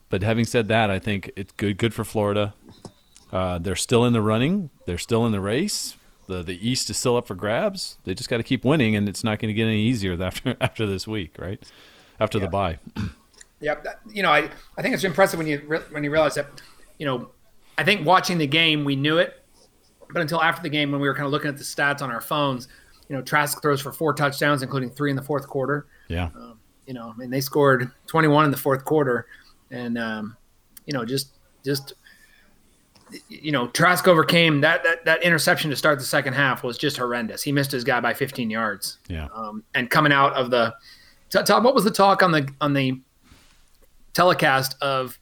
[0.09, 2.53] but having said that, I think it's good good for Florida.
[3.31, 4.69] Uh, they're still in the running.
[4.85, 5.97] They're still in the race.
[6.27, 7.97] The the East is still up for grabs.
[8.03, 10.55] They just got to keep winning, and it's not going to get any easier after
[10.61, 11.61] after this week, right?
[12.19, 12.79] After the bye.
[13.61, 13.75] Yeah,
[14.11, 16.47] you know, I, I think it's impressive when you re- when you realize that,
[16.97, 17.29] you know,
[17.77, 19.41] I think watching the game we knew it,
[20.11, 22.11] but until after the game when we were kind of looking at the stats on
[22.11, 22.67] our phones,
[23.09, 25.87] you know, Trask throws for four touchdowns, including three in the fourth quarter.
[26.09, 26.29] Yeah.
[26.85, 29.25] You know, I mean, they scored 21 in the fourth quarter,
[29.71, 30.37] and um,
[30.85, 31.31] you know, just
[31.63, 31.93] just
[33.29, 36.97] you know, Trask overcame that that that interception to start the second half was just
[36.97, 37.41] horrendous.
[37.43, 39.27] He missed his guy by 15 yards Yeah.
[39.33, 40.73] um, and coming out of the
[41.29, 43.01] Todd, what was the talk on the on the
[44.13, 45.19] telecast of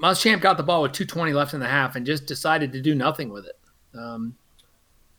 [0.00, 2.94] Muschamp got the ball with 220 left in the half and just decided to do
[2.94, 3.58] nothing with it.
[3.94, 4.36] Um,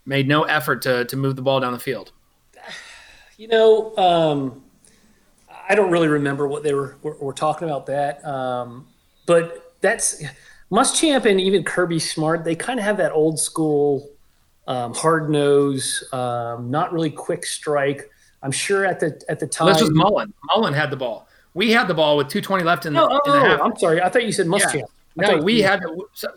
[0.05, 2.11] made no effort to to move the ball down the field.
[3.37, 4.63] You know, um,
[5.69, 8.87] I don't really remember what they were were, were talking about that, um,
[9.25, 10.23] but that's
[10.71, 12.43] Muschamp and even Kirby Smart.
[12.43, 14.09] They kind of have that old school,
[14.67, 18.09] um, hard nose, um, not really quick strike.
[18.43, 19.73] I'm sure at the at the time.
[19.73, 20.33] This was Mullen.
[20.45, 21.27] Mullen had the ball.
[21.53, 23.59] We had the ball with 220 left in the, oh, in the oh, half.
[23.59, 24.01] oh, I'm sorry.
[24.01, 24.83] I thought you said Muschamp.
[25.19, 25.81] I No, we you- had.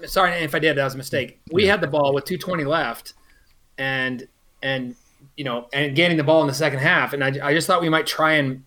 [0.07, 0.77] Sorry if I did.
[0.77, 1.41] That was a mistake.
[1.53, 3.15] We had the ball with 220 left,
[3.79, 4.27] and
[4.63, 4.97] and
[5.37, 7.13] you know, and gaining the ball in the second half.
[7.13, 8.65] And I, I just thought we might try and,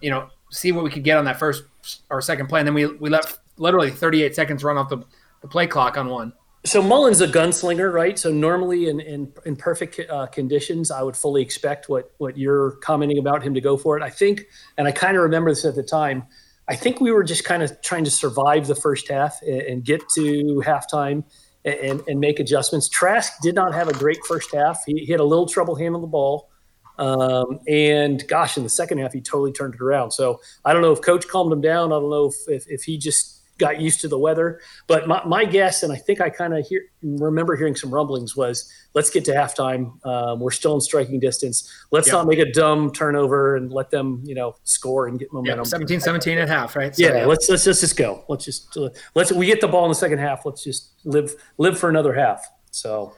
[0.00, 1.64] you know, see what we could get on that first
[2.10, 2.60] or second play.
[2.60, 4.98] And then we, we let literally 38 seconds run off the,
[5.40, 6.32] the play clock on one.
[6.64, 8.18] So Mullen's a gunslinger, right?
[8.18, 12.72] So normally in in, in perfect uh, conditions, I would fully expect what what you're
[12.82, 14.02] commenting about him to go for it.
[14.02, 16.24] I think, and I kind of remember this at the time.
[16.68, 19.84] I think we were just kind of trying to survive the first half and, and
[19.84, 21.24] get to halftime
[21.64, 22.88] and, and, make adjustments.
[22.88, 24.82] Trask did not have a great first half.
[24.84, 26.50] He, he had a little trouble handling the ball.
[26.98, 30.10] Um, and gosh, in the second half, he totally turned it around.
[30.10, 31.92] So I don't know if coach calmed him down.
[31.92, 34.60] I don't know if, if, if he just got used to the weather.
[34.86, 38.36] But my, my guess, and I think I kind of hear remember hearing some rumblings,
[38.36, 40.04] was let's get to halftime.
[40.06, 41.70] Um, we're still in striking distance.
[41.90, 42.14] Let's yep.
[42.14, 45.60] not make a dumb turnover and let them, you know, score and get momentum.
[45.60, 46.94] Yep, 17, 17 at half, right?
[46.94, 48.24] So, yeah, yeah, let's let's just, just go.
[48.28, 48.76] Let's just
[49.14, 50.46] let's we get the ball in the second half.
[50.46, 52.46] Let's just live live for another half.
[52.70, 53.14] So,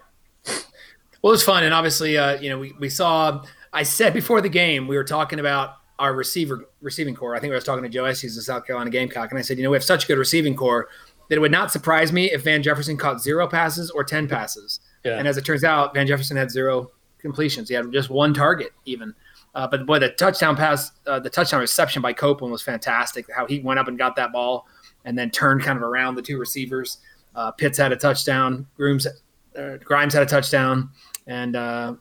[0.46, 3.44] well, it was fun, and obviously, uh, you know, we we saw.
[3.72, 7.36] I said before the game we were talking about our receiver receiving core.
[7.36, 9.58] I think I was talking to Joe Estes, the South Carolina Gamecock, and I said,
[9.58, 10.88] you know, we have such a good receiving core
[11.28, 14.80] that it would not surprise me if Van Jefferson caught zero passes or ten passes.
[15.04, 15.18] Yeah.
[15.18, 17.68] And as it turns out, Van Jefferson had zero completions.
[17.68, 19.14] He had just one target, even.
[19.54, 23.26] Uh, but boy, the touchdown pass, uh, the touchdown reception by Copeland was fantastic.
[23.34, 24.66] How he went up and got that ball,
[25.04, 26.98] and then turned kind of around the two receivers.
[27.34, 28.66] Uh, Pitts had a touchdown.
[28.76, 30.90] Grooms, uh, Grimes had a touchdown,
[31.26, 31.94] and uh,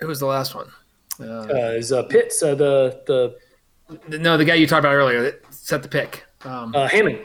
[0.00, 0.68] who was the last one?
[1.20, 5.54] Uh, is uh, Pitts uh, the the no the guy you talked about earlier that
[5.54, 6.24] set the pick?
[6.42, 7.20] Um, uh, Hammond.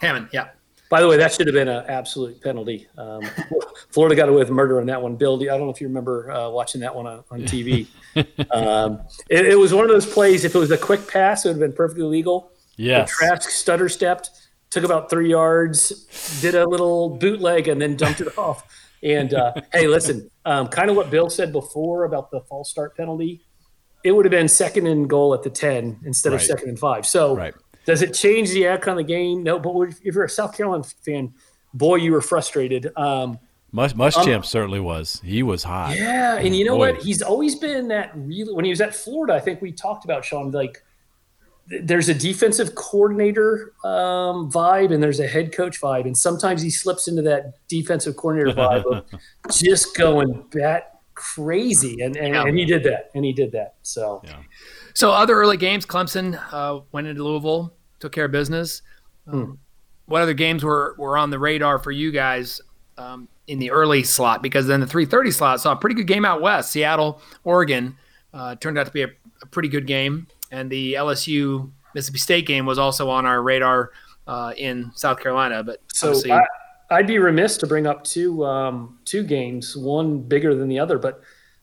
[0.00, 0.48] Hammond, yeah.
[0.88, 2.86] By the way, that should have been an absolute penalty.
[2.96, 3.22] Um,
[3.90, 5.16] Florida got away with murder on that one.
[5.16, 7.88] Bill, I don't know if you remember uh, watching that one on, on TV.
[8.52, 10.44] um, it, it, was one of those plays.
[10.44, 12.52] If it was a quick pass, it would have been perfectly legal.
[12.76, 13.04] Yeah.
[13.06, 14.30] Trask stutter stepped,
[14.70, 18.62] took about three yards, did a little bootleg, and then dumped it off.
[19.02, 22.96] And uh, hey, listen, um, kind of what Bill said before about the false start
[22.96, 23.42] penalty.
[24.04, 26.40] It would have been second and goal at the ten instead right.
[26.40, 27.06] of second and five.
[27.06, 27.54] So right.
[27.86, 29.42] does it change the outcome of the game?
[29.42, 31.34] No, but if you're a South Carolina fan,
[31.74, 32.92] boy, you were frustrated.
[32.96, 33.38] Um,
[33.72, 35.20] Mush, Muschamp um, certainly was.
[35.24, 35.96] He was hot.
[35.96, 36.92] Yeah, and you know boy.
[36.92, 37.02] what?
[37.02, 38.12] He's always been that.
[38.14, 40.82] Really, when he was at Florida, I think we talked about Sean like
[41.68, 46.70] there's a defensive coordinator um, vibe and there's a head coach vibe, and sometimes he
[46.70, 49.04] slips into that defensive coordinator vibe of
[49.50, 52.44] just going bat crazy, and and, yeah.
[52.44, 53.74] and, he did that, and he did that.
[53.82, 54.36] So, yeah.
[54.94, 58.82] so other early games, Clemson uh, went into Louisville, took care of business.
[59.26, 59.52] Um, hmm.
[60.06, 62.60] What other games were were on the radar for you guys?
[62.98, 66.24] Um, in the early slot because then the 3:30 slot saw a pretty good game
[66.24, 66.72] out west.
[66.72, 67.96] Seattle, Oregon
[68.34, 69.08] uh, turned out to be a,
[69.42, 73.90] a pretty good game and the LSU Mississippi State game was also on our radar
[74.26, 75.62] uh, in South Carolina.
[75.62, 80.54] But so I, would be remiss to bring up two um, two games, one bigger
[80.54, 81.22] than the other, but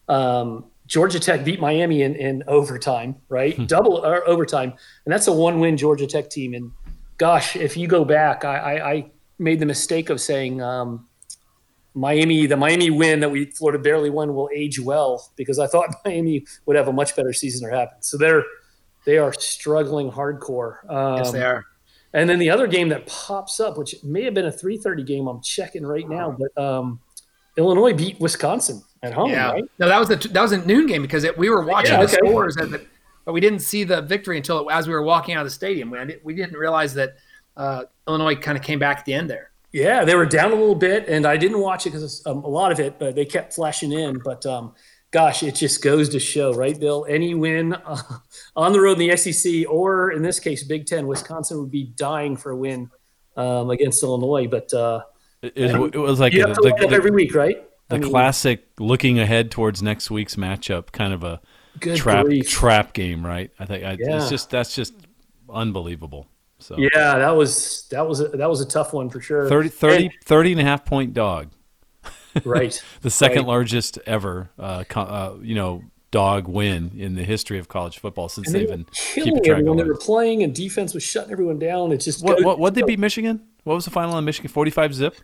[0.09, 3.55] um, Georgia Tech beat Miami in, in overtime, right?
[3.55, 3.65] Hmm.
[3.65, 4.73] Double or overtime,
[5.05, 6.53] and that's a one win Georgia Tech team.
[6.53, 6.71] And
[7.17, 10.61] gosh, if you go back, I, I, I made the mistake of saying.
[10.61, 11.07] Um,
[11.95, 15.93] Miami, the Miami win that we Florida barely won will age well because I thought
[16.05, 18.01] Miami would have a much better season or happen.
[18.01, 18.43] So they're
[19.05, 20.89] they are struggling hardcore.
[20.89, 21.65] Um, yes, they are.
[22.13, 25.27] And then the other game that pops up, which may have been a 3:30 game,
[25.27, 26.99] I'm checking right now, but um,
[27.57, 29.31] Illinois beat Wisconsin at home.
[29.31, 29.51] Yeah.
[29.51, 29.63] Right?
[29.79, 32.03] No, that was the that was a noon game because it, we were watching yeah,
[32.03, 32.17] okay.
[32.21, 32.85] the scores, the,
[33.25, 35.89] but we didn't see the victory until as we were walking out of the stadium.
[35.89, 37.15] We, we didn't realize that
[37.57, 39.51] uh, Illinois kind of came back at the end there.
[39.71, 42.47] Yeah, they were down a little bit, and I didn't watch it because um, a
[42.47, 44.19] lot of it, but they kept flashing in.
[44.19, 44.75] But um,
[45.13, 47.05] gosh, it just goes to show, right, Bill?
[47.07, 48.01] Any win uh,
[48.55, 51.85] on the road in the SEC, or in this case, Big Ten, Wisconsin would be
[51.95, 52.89] dying for a win
[53.37, 54.47] um, against Illinois.
[54.47, 55.03] But uh,
[55.41, 57.63] it, it, was like to the, the, every week, right?
[57.87, 61.39] The I mean, classic looking ahead towards next week's matchup, kind of a
[61.79, 62.49] trap grief.
[62.49, 63.51] trap game, right?
[63.59, 64.17] I think I, yeah.
[64.17, 64.93] it's just that's just
[65.49, 66.27] unbelievable.
[66.59, 69.47] So yeah, that was that was a, that was a tough one for sure.
[69.47, 71.51] 30, 30, and, 30 and a half point dog.
[72.43, 72.81] Right.
[73.01, 73.47] the second right.
[73.47, 78.47] largest ever, uh, uh, you know, dog win in the history of college football since
[78.47, 79.77] and they've been keeping track everyone.
[79.77, 81.91] They were playing and defense was shutting everyone down.
[81.91, 83.41] It's just what what what they beat Michigan?
[83.63, 84.49] What was the final on Michigan?
[84.49, 85.15] Forty five zip.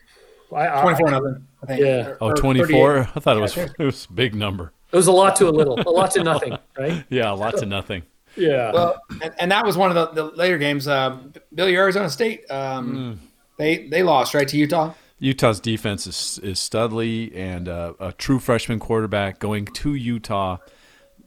[0.56, 1.48] I, 24 nothing.
[1.62, 1.82] I think.
[1.82, 2.16] Yeah.
[2.22, 3.00] Oh, 24?
[3.00, 4.74] I thought it was it was a big number.
[4.92, 7.06] It was a lot to a little, a lot to nothing, right?
[7.10, 8.04] Yeah, a lot to nothing.
[8.36, 8.72] Yeah.
[8.72, 10.88] Well, and, and, that was one of the, the later games.
[10.88, 11.18] Uh,
[11.54, 13.18] Billy Arizona State, um, mm.
[13.58, 14.94] they they lost right to Utah.
[15.20, 20.58] Utah's defense is is Studley and uh, a true freshman quarterback going to Utah.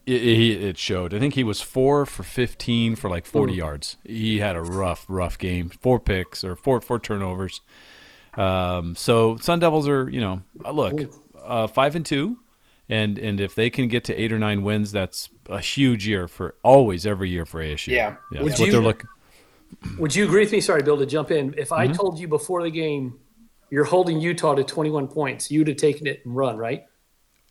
[0.05, 1.15] It, it, it, showed.
[1.15, 3.59] I think he was four for fifteen for like forty Ooh.
[3.59, 3.97] yards.
[4.05, 5.69] He had a rough, rough game.
[5.69, 7.61] Four picks or four four turnovers.
[8.35, 10.99] Um, so Sun Devils are, you know, uh, look,
[11.45, 12.39] uh, five and two,
[12.89, 16.27] and and if they can get to eight or nine wins, that's a huge year
[16.27, 17.89] for always every year for ASU.
[17.89, 18.17] Yeah.
[18.33, 19.09] yeah Would that's what you- they're looking.
[19.99, 20.61] Would you agree with me?
[20.61, 21.55] Sorry, Bill, to jump in.
[21.57, 21.93] If Mm-hmm.
[21.93, 23.19] I told you before the game
[23.73, 26.85] you're holding Utah to 21 points, you'd have taken it and run, right?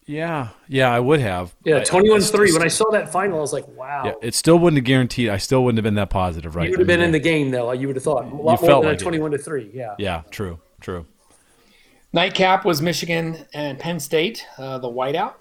[0.06, 1.56] Yeah, yeah, I would have.
[1.66, 2.54] Yeah, 21 I- 3.
[2.54, 4.04] When I saw that final, I was like, wow.
[4.06, 5.30] yeah, it still wouldn't have guaranteed.
[5.30, 6.66] I still wouldn't have been that positive, right?
[6.66, 7.72] you would have I mean, been in the game, though.
[7.72, 9.04] You would have thought a lot more felt than like a it.
[9.04, 9.72] 21 to 3.
[9.74, 9.96] Yeah.
[9.98, 11.08] Yeah, true, true.
[12.14, 15.34] Nightcap was Michigan and Penn State, uh, the whiteout.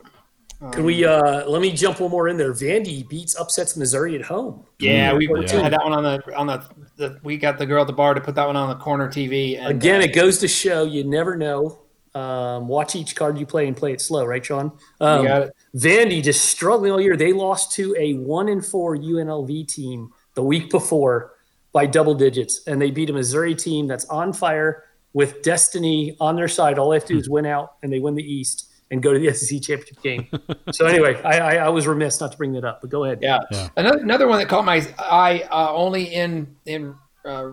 [0.72, 2.52] Could we, uh, let me jump one more in there.
[2.52, 4.62] Vandy beats upsets Missouri at home.
[4.78, 5.62] Yeah, we Yeah.
[5.62, 6.62] had that one on the on the,
[6.96, 7.18] the.
[7.22, 9.56] We got the girl at the bar to put that one on the corner TV.
[9.58, 11.78] And, Again, uh, it goes to show you never know.
[12.14, 14.72] Um, watch each card you play and play it slow, right, Sean?
[15.00, 15.56] Um, you got it.
[15.76, 17.16] Vandy just struggling all year.
[17.16, 21.32] They lost to a one in four UNLV team the week before
[21.72, 26.36] by double digits, and they beat a Missouri team that's on fire with destiny on
[26.36, 26.78] their side.
[26.78, 29.12] All they have to do is win out, and they win the East and go
[29.12, 30.28] to the SEC championship game.
[30.72, 33.18] so anyway, I, I, I was remiss not to bring that up, but go ahead.
[33.22, 33.40] Yeah.
[33.50, 33.68] Yeah.
[33.76, 37.50] Another another one that caught my eye uh, only in in uh,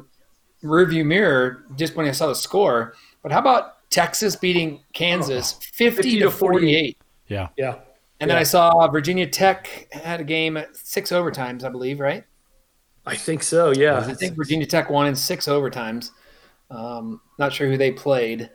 [0.63, 2.95] rearview mirror just when I saw the score.
[3.23, 6.97] But how about Texas beating Kansas 50, 50 to to 48?
[7.27, 7.79] Yeah, Yeah.
[8.19, 12.23] And then I saw Virginia Tech had a game at six overtimes, I believe, right?
[13.05, 13.71] I think so.
[13.71, 13.99] Yeah.
[13.99, 16.11] I think Virginia Tech won in six overtimes.
[16.71, 18.49] Um, not sure who they played.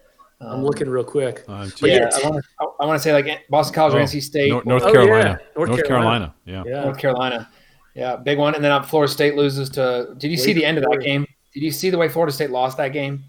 [0.45, 1.45] I'm looking real quick.
[1.49, 2.85] uh, But Yeah, yeah, I want to.
[2.85, 4.93] I say like Boston College or Oh, NC State, North, North Oh, yeah.
[4.93, 5.87] Carolina, North North, Carolina.
[5.87, 6.35] Carolina.
[6.45, 6.65] Yeah.
[6.67, 6.85] Yeah.
[6.85, 7.49] North Carolina.
[7.95, 8.55] Yeah, big one.
[8.55, 10.15] And then uh, Florida State loses to.
[10.19, 11.27] Did you see the end of that game?
[11.55, 13.25] Did you see the way Florida State lost that game?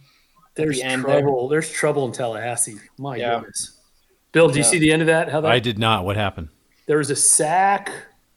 [0.55, 1.21] There's the end there.
[1.21, 1.47] trouble.
[1.49, 2.77] There's trouble in Tallahassee.
[2.97, 3.35] My Yeah.
[3.39, 3.79] goodness.
[4.31, 5.29] Bill, do you see the end of that?
[5.29, 6.05] How that I did not.
[6.05, 6.49] What happened?
[6.85, 7.91] there was a sack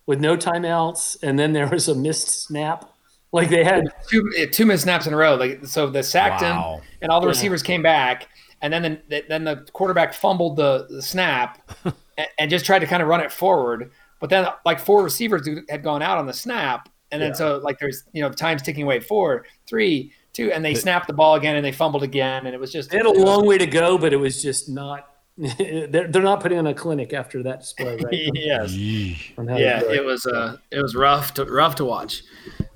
[0.07, 2.85] with no timeouts, and then there was a missed snap.
[3.33, 5.35] Like they had Two two missed snaps in a row.
[5.35, 6.77] Like so, they sacked Wow.
[6.79, 7.31] him, and all the Yeah.
[7.31, 8.29] receivers came back,
[8.63, 11.71] and then the, then the quarterback fumbled the, the snap,
[12.19, 13.91] and, and just tried to kind of run it forward.
[14.21, 17.35] But then like four receivers had gone out on the snap, and then Yeah.
[17.37, 19.01] so like there's you know time's ticking away.
[19.01, 22.59] Four, three, two, and they snapped the ball again, and they fumbled again, and it
[22.59, 25.11] was just they had a long way to go, but it was just not.
[25.59, 28.09] They're, they're not putting on a clinic after that display, right?
[28.35, 28.73] yes.
[28.73, 29.19] Yee.
[29.37, 32.23] On how to yeah, it was uh, it was rough to rough to watch.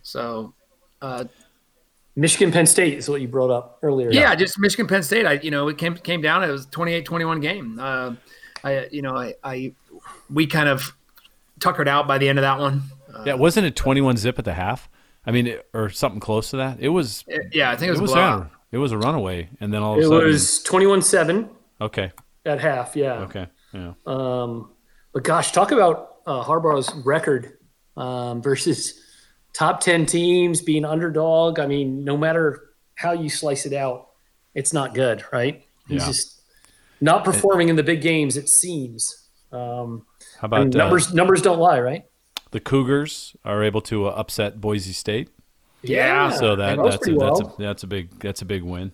[0.03, 0.53] So,
[1.01, 1.25] uh,
[2.17, 4.11] Michigan Penn State is what you brought up earlier.
[4.11, 5.27] yeah, just Michigan Penn State.
[5.27, 6.43] I you know it came came down.
[6.45, 7.79] It was 28-21 game.
[7.81, 8.15] Uh,
[8.65, 9.75] I you know I, I
[10.29, 10.97] we kind of
[11.61, 12.83] tuckered out by the end of that one.
[13.15, 14.89] Uh, Yeah, wasn't it 21 zip at the half?
[15.27, 16.79] I mean, it- or something close to that.
[16.81, 17.25] It was.
[17.27, 18.51] it- yeah, I think it It was, was a blowout.
[18.73, 21.49] It was a runaway, and then all of a it was 21-7
[21.81, 22.13] okay.
[22.47, 22.95] at half.
[22.97, 23.15] Yeah.
[23.25, 23.47] Okay.
[23.73, 23.93] Yeah.
[24.07, 24.71] Um,
[25.13, 27.59] but gosh, talk about uh, Harbaugh's record
[27.97, 29.01] um, versus
[29.53, 31.59] top 10 teams being underdog.
[31.59, 34.09] I mean, no matter how you slice it out,
[34.55, 35.65] it's not good, right?
[35.89, 36.07] He's Yeah.
[36.09, 36.43] just
[37.01, 39.29] not performing in the big games, it seems.
[39.53, 40.07] Um,
[40.41, 42.05] How about mean, uh, numbers numbers don't lie, right?
[42.53, 45.29] the Cougars are able to uh, upset Boise State?
[45.83, 46.31] Yeah.
[46.31, 47.55] So that that that's a, pretty that's well.
[47.59, 48.93] a that's a big that's a big win.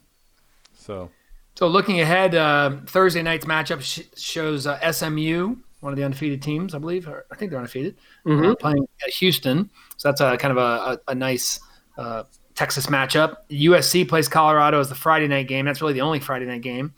[0.76, 1.10] So
[1.56, 6.42] So looking ahead, uh, Thursday night's matchup sh- shows uh, SMU, one of the undefeated
[6.42, 7.06] teams, I believe.
[7.06, 7.96] Or I think they're undefeated,
[8.26, 9.70] uh, playing at Houston.
[9.96, 10.60] So that's a kind of a,
[11.06, 11.60] a, a nice
[11.96, 12.24] uh,
[12.56, 13.36] Texas matchup.
[13.50, 15.64] USC plays Colorado as the Friday night game.
[15.64, 16.92] That's really the only Friday night game.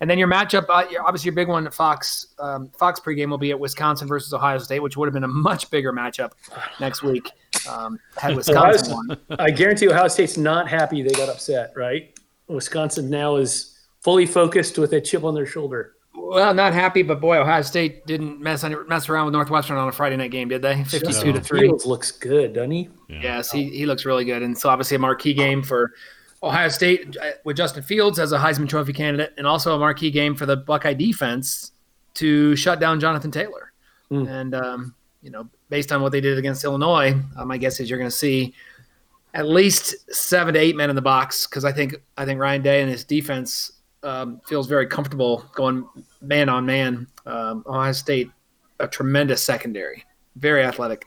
[0.00, 3.38] And then your matchup, uh, your- obviously your big one, Fox um, Fox pregame will
[3.38, 6.32] be at Wisconsin versus Ohio State, which would have been a much bigger matchup
[6.80, 7.30] next week
[7.70, 9.18] um, had Wisconsin won.
[9.38, 12.18] I guarantee Ohio State's not happy they got upset, right?
[12.48, 15.92] Wisconsin now is fully focused with a chip on their shoulder.
[16.16, 19.92] Well, not happy, but boy, Ohio State didn't mess mess around with Northwestern on a
[19.92, 20.84] Friday night game, did they?
[20.84, 21.62] Fifty-two to three.
[21.62, 22.88] Fields looks good, doesn't he?
[23.08, 24.42] Yes, he, he looks really good.
[24.42, 25.92] And so obviously a marquee game for
[26.42, 30.10] Ohio State uh, with Justin Fields as a Heisman Trophy candidate, and also a marquee
[30.10, 31.72] game for the Buckeye defense
[32.14, 33.72] to shut down Jonathan Taylor.
[34.10, 34.28] Mm.
[34.28, 37.90] And um, you know, based on what they did against Illinois, uh, my guess is
[37.90, 38.54] you're going to see
[39.34, 42.62] at least seven to eight men in the box because I think I think Ryan
[42.62, 43.72] Day and his defense
[44.04, 45.88] um, feels very comfortable going
[46.20, 47.06] man on man.
[47.26, 48.30] Um, Ohio State,
[48.80, 50.04] a tremendous secondary,
[50.36, 51.06] very athletic.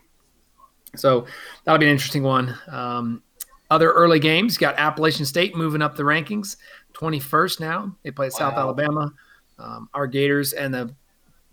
[0.96, 1.26] So
[1.64, 2.54] that'll be an interesting one.
[2.68, 3.22] Um,
[3.70, 6.56] other early games got Appalachian State moving up the rankings,
[6.94, 7.94] 21st now.
[8.02, 9.12] They play at South Alabama.
[9.58, 10.94] Um, our Gators and the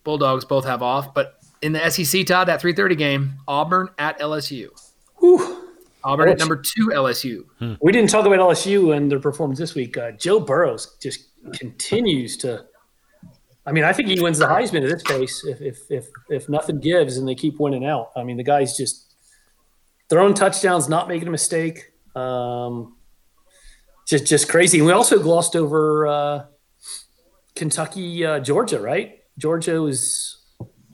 [0.03, 4.69] Bulldogs both have off, but in the SEC, Todd, that 3:30 game, Auburn at LSU.
[5.17, 5.63] Whew.
[6.03, 7.45] Auburn at number two, LSU.
[7.81, 9.97] We didn't talk about LSU and their performance this week.
[9.97, 12.65] Uh, Joe Burrows just continues to.
[13.65, 16.49] I mean, I think he wins the Heisman at this pace if if if, if
[16.49, 18.11] nothing gives and they keep winning out.
[18.15, 19.13] I mean, the guy's just
[20.09, 21.91] throwing touchdowns, not making a mistake.
[22.15, 22.95] Um,
[24.05, 24.77] just just crazy.
[24.77, 26.45] And we also glossed over uh,
[27.55, 29.19] Kentucky, uh, Georgia, right?
[29.37, 30.43] Georgia was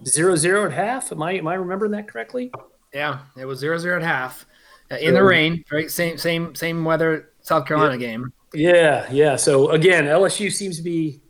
[0.06, 1.12] zero zero at half.
[1.12, 2.52] Am I am I remembering that correctly?
[2.94, 4.46] Yeah, it was zero zero at half
[4.92, 5.64] uh, in the rain.
[5.72, 7.30] Right, same same same weather.
[7.42, 8.32] South Carolina game.
[8.54, 9.36] Yeah, yeah.
[9.36, 11.22] So again, LSU seems to be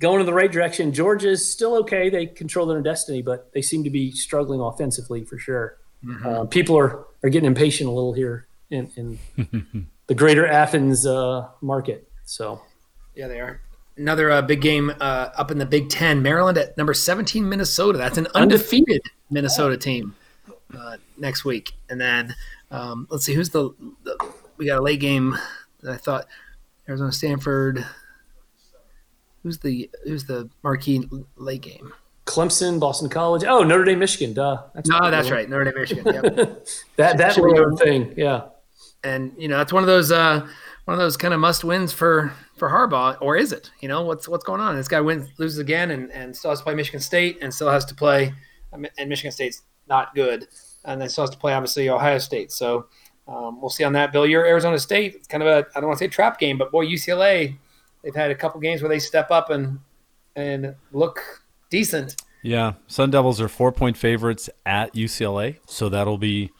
[0.00, 0.92] going in the right direction.
[0.92, 5.38] Georgia's still okay; they control their destiny, but they seem to be struggling offensively for
[5.38, 5.78] sure.
[6.04, 6.26] Mm-hmm.
[6.26, 9.18] Uh, people are are getting impatient a little here in, in
[10.06, 12.08] the greater Athens uh, market.
[12.24, 12.60] So,
[13.14, 13.60] yeah, they are.
[13.96, 16.22] Another uh, big game uh, up in the Big Ten.
[16.22, 17.98] Maryland at number 17, Minnesota.
[17.98, 20.14] That's an undefeated Minnesota team
[20.76, 21.72] uh, next week.
[21.88, 22.36] And then
[22.70, 23.70] um, let's see who's the,
[24.04, 24.16] the,
[24.56, 25.36] we got a late game.
[25.82, 26.26] That I thought
[26.88, 27.84] Arizona Stanford.
[29.42, 31.92] Who's the who's the marquee late game?
[32.24, 33.44] Clemson, Boston College.
[33.44, 34.34] Oh, Notre Dame, Michigan.
[34.34, 34.62] Duh.
[34.74, 35.48] That's no, that's right.
[35.48, 36.04] Notre Dame, Michigan.
[36.06, 36.66] Yep.
[36.96, 38.14] that that little thing.
[38.16, 38.46] Yeah.
[39.04, 40.46] And you know that's one of those uh,
[40.84, 43.70] one of those kind of must wins for for Harbaugh, or is it?
[43.80, 44.76] You know what's what's going on?
[44.76, 47.70] This guy wins loses again, and, and still has to play Michigan State, and still
[47.70, 48.34] has to play,
[48.72, 50.48] and Michigan State's not good,
[50.84, 52.52] and then still has to play obviously Ohio State.
[52.52, 52.86] So
[53.28, 54.10] um, we'll see on that.
[54.10, 56.56] Bill, your Arizona State, it's kind of a I don't want to say trap game,
[56.56, 57.56] but boy, UCLA,
[58.02, 59.78] they've had a couple games where they step up and
[60.34, 62.16] and look decent.
[62.42, 66.50] Yeah, Sun Devils are four point favorites at UCLA, so that'll be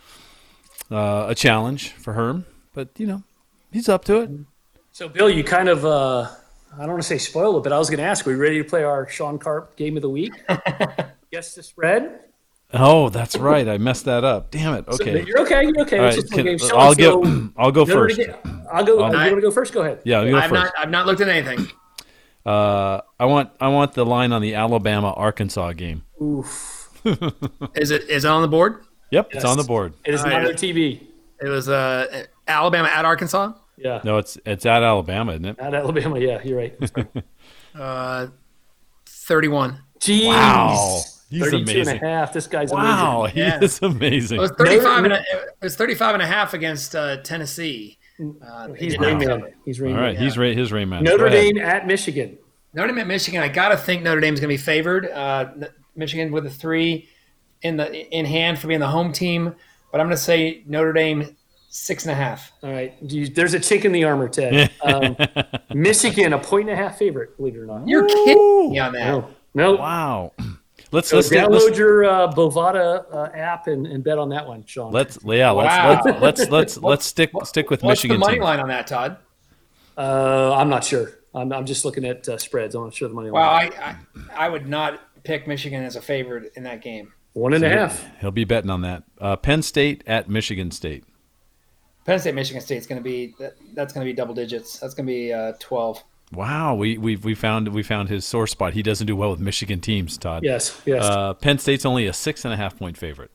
[0.91, 2.45] uh, a challenge for Herm.
[2.75, 3.23] But you know,
[3.73, 4.31] he's up to it.
[4.93, 6.29] So, Bill, you kind of uh,
[6.75, 8.37] I don't want to say spoil it, but I was going to ask, are we
[8.37, 10.33] ready to play our Sean Carp game of the week?
[11.33, 12.21] Guess the spread.
[12.75, 13.67] Oh, that's right.
[13.67, 14.51] I messed that up.
[14.51, 14.89] Damn it.
[14.89, 15.23] Okay.
[15.23, 15.63] So you're okay.
[15.63, 15.99] You're okay.
[15.99, 17.53] Right, can, I'll so, get.
[17.57, 18.21] I'll go first.
[18.71, 19.03] I'll go.
[19.03, 19.73] I'll, you want to go first?
[19.73, 20.03] Go ahead.
[20.05, 20.65] Yeah, you go I've first.
[20.65, 20.73] not.
[20.79, 21.67] I've not looked at anything.
[22.45, 23.51] Uh, I want.
[23.59, 26.05] I want the line on the Alabama Arkansas game.
[26.21, 26.91] Oof.
[27.75, 28.09] is it?
[28.11, 28.85] Is it on the board?
[29.11, 29.43] Yep, yes.
[29.43, 29.95] it's on the board.
[30.05, 31.01] It is not on TV.
[31.41, 33.53] It was uh, Alabama at Arkansas.
[33.79, 34.01] Yeah.
[34.05, 35.59] No, it's it's at Alabama, isn't it?
[35.59, 36.77] At Alabama, yeah, you're right.
[37.75, 38.27] uh,
[39.07, 39.81] thirty-one.
[40.01, 40.27] Jeez.
[40.27, 41.01] Wow.
[41.31, 41.95] He's 32 amazing.
[41.95, 42.33] and a half.
[42.33, 43.35] This guy's wow, amazing.
[43.37, 43.61] he yeah.
[43.61, 44.39] is amazing.
[44.39, 47.99] It was 35 and a, it was 35 and a half against uh, Tennessee.
[48.45, 49.53] Uh, he's Rain Man.
[49.65, 50.23] He's Rain All right, Man.
[50.23, 51.05] he's Ray, his Rain Man.
[51.05, 52.39] Notre Dame at Michigan.
[52.73, 53.43] Notre Dame at Michigan.
[53.43, 55.07] I got to think Notre Dame's going to be favored.
[55.07, 55.51] Uh,
[55.95, 57.09] Michigan with a three
[57.63, 59.55] in the in hand for being the home team,
[59.93, 61.37] but I'm going to say Notre Dame
[61.69, 62.53] six and a half.
[62.63, 64.71] All right, there's a chink in the armor, Ted.
[64.83, 65.17] Um,
[65.75, 67.37] Michigan a point and a half favorite.
[67.37, 67.87] Believe it or not.
[67.87, 69.07] You're kidding me on that.
[69.07, 69.75] No, no.
[69.77, 70.33] Wow.
[70.91, 74.47] Let's, so let's download let's, your uh, Bovada uh, app and, and, bet on that
[74.47, 74.91] one, Sean.
[74.91, 76.01] Let's yeah, wow.
[76.03, 78.21] let's, let's let's let's let's stick stick with What's Michigan.
[78.21, 78.45] What's the money team.
[78.45, 79.19] line on that, Todd?
[79.99, 81.19] Uh, I'm not sure.
[81.35, 82.75] I'm, I'm just looking at uh, spreads.
[82.75, 83.71] I'm not sure the money well, line.
[83.71, 83.97] Well, I,
[84.33, 87.13] I, I would not pick Michigan as a favorite in that game.
[87.35, 88.03] One and so a half.
[88.03, 89.03] He'll, he'll be betting on that.
[89.21, 91.05] Uh, Penn State at Michigan State.
[92.05, 94.79] Penn State, Michigan State is going to be that, that's going to be double digits.
[94.79, 96.03] That's going to be uh, twelve.
[96.33, 98.75] Wow, we we we found we found his sore spot.
[98.75, 100.45] He doesn't do well with Michigan teams, Todd.
[100.45, 101.03] Yes, yes.
[101.05, 103.31] Uh, Penn State's only a six and a half point favorite.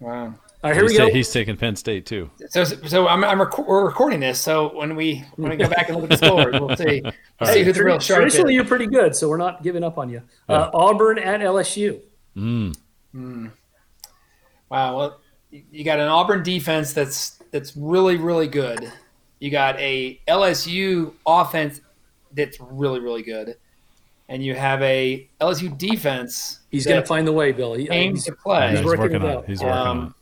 [0.00, 0.34] Wow.
[0.64, 1.08] All right, here he's we go.
[1.08, 2.30] Ta- he's taking Penn State too.
[2.50, 4.40] So, so I'm, I'm rec- we're recording this.
[4.40, 7.02] So when we when we go back and look at the scores, we'll see
[7.40, 8.56] we'll see who the real sharp Traditionally, is.
[8.56, 10.22] you're pretty good, so we're not giving up on you.
[10.48, 10.56] Yeah.
[10.56, 12.00] Uh, Auburn at LSU.
[12.36, 12.76] Mm.
[13.14, 13.50] Mm.
[14.70, 14.96] Wow.
[14.96, 18.90] Well, you got an Auburn defense that's that's really really good.
[19.40, 21.80] You got a LSU offense
[22.34, 23.56] that's really really good,
[24.28, 26.60] and you have a LSU defense.
[26.70, 27.74] He's going to find the way, Bill.
[27.74, 28.70] He aims to play.
[28.70, 29.44] He's, he's working, working on it.
[29.46, 30.12] He's working um, on it.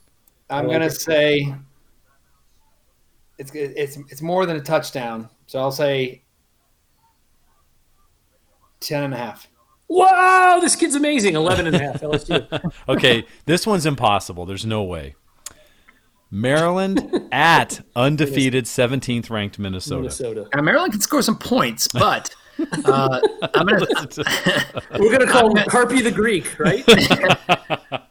[0.51, 1.55] I'm like gonna say
[3.39, 5.29] it's it's it's more than a touchdown.
[5.47, 6.23] So I'll say
[8.81, 9.49] 10 and a half.
[9.89, 11.35] Wow, this kid's amazing.
[11.35, 12.73] 11 and a half LSU.
[12.89, 14.47] okay, this one's impossible.
[14.47, 15.17] There's no way.
[16.31, 20.03] Maryland at undefeated 17th ranked Minnesota.
[20.03, 20.49] Minnesota.
[20.55, 22.35] Now, Maryland can score some points, but
[22.85, 23.21] uh,
[23.55, 23.87] I'm gonna.
[24.99, 26.85] We're gonna call him Carpy the Greek, right?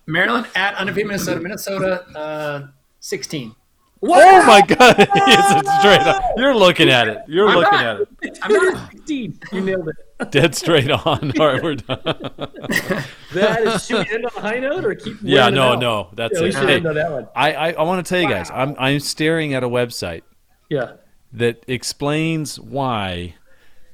[0.08, 1.40] Maryland at undefeated Minnesota.
[1.40, 2.68] Minnesota uh,
[3.00, 3.56] 16.
[4.02, 4.18] Wow.
[4.18, 4.96] Oh my God!
[4.98, 6.24] it's straight up.
[6.38, 7.20] You're looking at it.
[7.28, 8.40] You're I'm looking not, at it.
[8.42, 9.40] I'm not 16.
[9.52, 9.96] You nailed it.
[10.32, 11.34] Dead straight on.
[11.40, 12.00] All right, we're done.
[13.34, 13.86] that is.
[13.86, 15.18] Should we end on a high note or keep?
[15.22, 16.10] Yeah, no, no.
[16.14, 16.56] That's yeah, it.
[16.56, 17.28] Hey, that one.
[17.36, 18.50] I, I, I want to tell you guys.
[18.52, 20.22] I'm, I'm staring at a website.
[20.70, 20.94] Yeah.
[21.32, 23.36] That explains why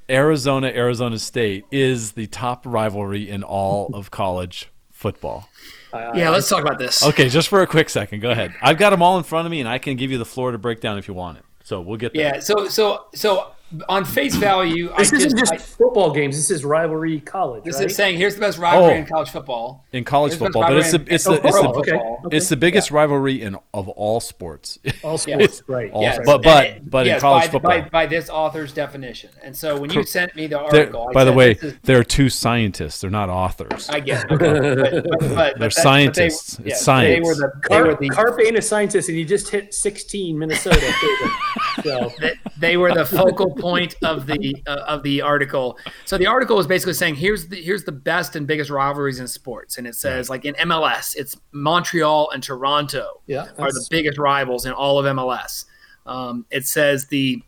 [0.09, 5.49] Arizona Arizona State is the top rivalry in all of college football.
[6.15, 7.03] Yeah, let's talk about this.
[7.03, 8.53] Okay, just for a quick second, go ahead.
[8.61, 10.51] I've got them all in front of me, and I can give you the floor
[10.51, 11.43] to break down if you want it.
[11.63, 12.35] So we'll get there.
[12.35, 12.39] Yeah.
[12.39, 13.51] So so so
[13.89, 16.35] on face value, This I isn't just, just football games.
[16.35, 17.87] This is rivalry college, this right?
[17.87, 18.97] is saying here's the best rivalry Oh.
[18.97, 19.83] in college football.
[19.91, 21.91] in college Here's football, but it's the it's the it's the, okay.
[21.91, 22.27] football.
[22.31, 24.77] it's the biggest rivalry in of all sports.
[25.03, 25.91] All sports, right?
[25.91, 26.27] All Yes, sports.
[26.27, 27.71] But- but- and- but in college by, football.
[27.81, 29.29] by, by this author's definition.
[29.43, 32.03] And so when you sent me the article, I by the way, is- there are
[32.03, 33.01] two scientists.
[33.01, 33.89] They're not authors.
[33.89, 34.31] I get it.
[34.31, 34.45] Okay.
[34.75, 36.57] But, but, but, but They're but scientists.
[36.57, 37.15] They, It's yeah, science.
[37.15, 39.73] They were the, they were Carp, the Carp ain't a scientist, and he just hit
[39.73, 40.79] 16 Minnesota.
[41.83, 45.77] so, that they were the focal point of the uh, of the article.
[46.05, 49.27] So the article was basically saying here's the here's the best and biggest rivalries in
[49.27, 54.17] sports, and it says like in MLS, it's Montreal and Toronto yeah, are the biggest
[54.17, 55.65] rivals in all of MLS.
[56.05, 57.41] Um, it says the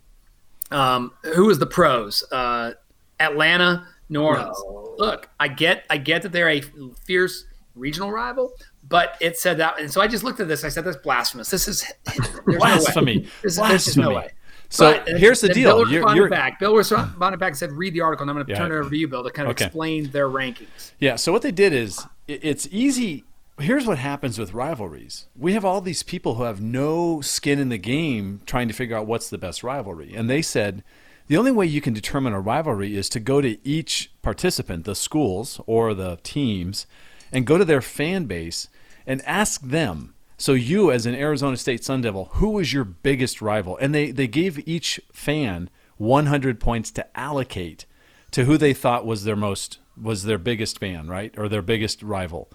[0.72, 2.24] um, who is the pros?
[2.32, 2.74] Uh,
[3.20, 4.58] Atlanta, New Orleans.
[4.66, 4.96] No.
[4.98, 6.62] Look, I get I get that they're a
[7.06, 7.46] fierce
[7.76, 8.52] regional rival,
[8.88, 10.64] but it said that, and so I just looked at this.
[10.64, 11.50] I said that's blasphemous.
[11.50, 12.58] This is there's no way.
[12.58, 13.20] Blasphemy.
[13.44, 13.58] This, there's
[13.98, 14.16] no Blasphemy.
[14.16, 14.30] way.
[14.70, 15.78] So But, here's the deal.
[15.78, 16.60] Bill You're- responded you're- back.
[16.60, 18.58] Bill responded back and said, "Read the article." And I'm going to Yeah.
[18.60, 19.66] turn it over to you, Bill, to kind of Okay.
[19.66, 20.92] explain their rankings.
[21.00, 21.16] Yeah.
[21.16, 23.24] So what they did is it's easy.
[23.60, 25.26] Here's what happens with rivalries.
[25.36, 28.96] We have all these people who have no skin in the game trying to figure
[28.96, 30.14] out what's the best rivalry.
[30.14, 30.84] And they said
[31.28, 34.94] the only way you can determine a rivalry is to go to each participant, the
[34.96, 36.86] schools or the teams,
[37.32, 38.68] and go to their fan base
[39.08, 40.14] and ask them.
[40.38, 43.76] So you, as an Arizona State Sun Devil, who is your biggest rival?
[43.78, 47.86] And they, they gave each fan 100 points to allocate
[48.32, 52.04] to who they thought was their most was their biggest fan, right, or their biggest
[52.04, 52.50] rival,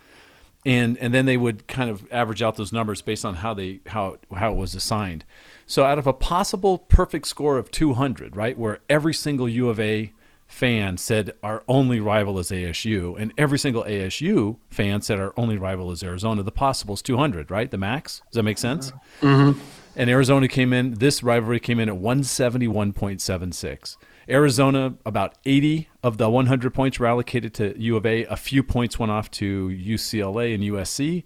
[0.64, 3.80] and and then they would kind of average out those numbers based on how they
[3.86, 5.24] how how it was assigned.
[5.66, 9.80] So out of a possible perfect score of 200, right, where every single U of
[9.80, 10.12] A
[10.52, 15.56] fan said our only rival is ASU, and every single ASU fan said our only
[15.56, 16.42] rival is Arizona.
[16.42, 17.70] The possible is 200, right?
[17.70, 18.20] The max.
[18.30, 18.92] Does that make sense?
[19.22, 19.58] Mm-hmm.
[19.96, 23.96] And Arizona came in, this rivalry came in at 171.76.
[24.28, 28.24] Arizona, about 80 of the 100 points were allocated to U of A.
[28.26, 31.24] A few points went off to UCLA and USC.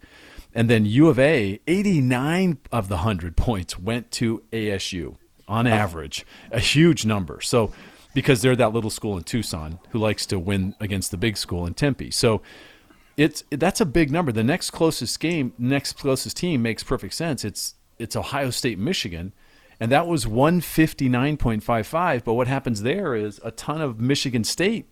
[0.55, 5.16] And then U of A, 89 of the 100 points went to ASU
[5.49, 7.41] on average, a huge number.
[7.41, 7.72] So,
[8.17, 11.67] because they're that little school in Tucson who likes to win against the big school
[11.67, 12.11] in Tempe.
[12.11, 12.41] So,
[13.19, 14.33] it's that's a big number.
[14.33, 17.45] The next closest game, next closest team makes perfect sense.
[17.45, 19.35] It's it's Ohio State, Michigan,
[19.79, 22.25] and that was 159.55.
[22.25, 24.87] But what happens there is a ton of Michigan State,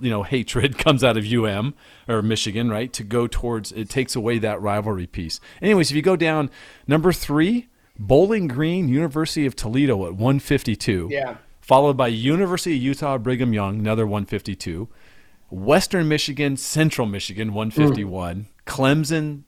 [0.00, 1.74] you know, hatred comes out of UM
[2.08, 2.92] or Michigan, right?
[2.92, 5.40] To go towards it takes away that rivalry piece.
[5.60, 6.48] Anyways, if you go down
[6.86, 11.38] number three, Bowling Green, University of Toledo at 152 Yeah.
[11.62, 14.88] Followed by University of Utah Brigham Young, another 152.
[15.48, 18.48] Western Michigan, Central Michigan, 151.
[18.66, 19.42] Clemson,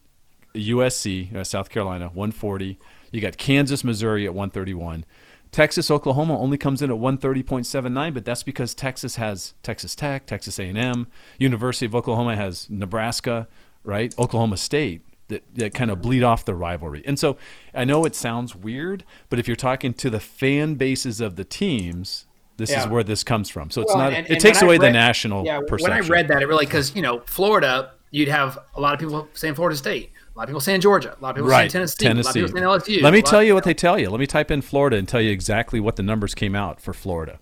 [0.55, 2.79] USC, uh, South Carolina, 140.
[3.11, 5.05] You got Kansas, Missouri at 131.
[5.51, 10.59] Texas, Oklahoma only comes in at 130.79, but that's because Texas has Texas Tech, Texas
[10.59, 11.07] A&M,
[11.39, 13.47] University of Oklahoma has Nebraska,
[13.85, 14.15] right?
[14.19, 15.03] Oklahoma State
[15.35, 17.03] that, that kind of bleed off the rivalry.
[17.07, 17.37] And so
[17.75, 21.45] I know it sounds weird, but if you're talking to the fan bases of the
[21.45, 22.27] teams,
[22.57, 23.71] this is where this comes from.
[23.71, 24.13] So it's Well, not.
[24.13, 25.91] and- it takes away the national Yeah, perception.
[25.91, 29.01] when I read that, it really because you know Florida, you'd have a lot of
[29.01, 31.61] people saying Florida State, a lot of people saying Georgia, a lot of people saying
[31.63, 33.03] right, Tennessee, a lot of people saying LSU.
[33.03, 34.09] Let me tell you what they tell you.
[34.11, 36.93] Let me type in Florida and tell you exactly what the numbers came out for
[36.93, 37.39] Florida.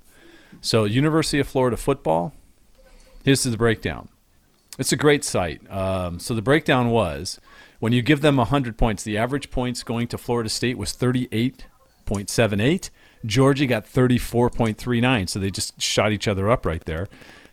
[0.62, 2.32] So University of Florida football.
[3.24, 4.08] Here's the breakdown.
[4.78, 5.60] It's a great site.
[5.70, 7.38] Um, so the breakdown was
[7.82, 12.90] when you give them 100 points, the average points going to Florida State was 38.78.
[13.26, 15.28] Georgia got 34.39.
[15.28, 17.08] So they just shot each other up right there.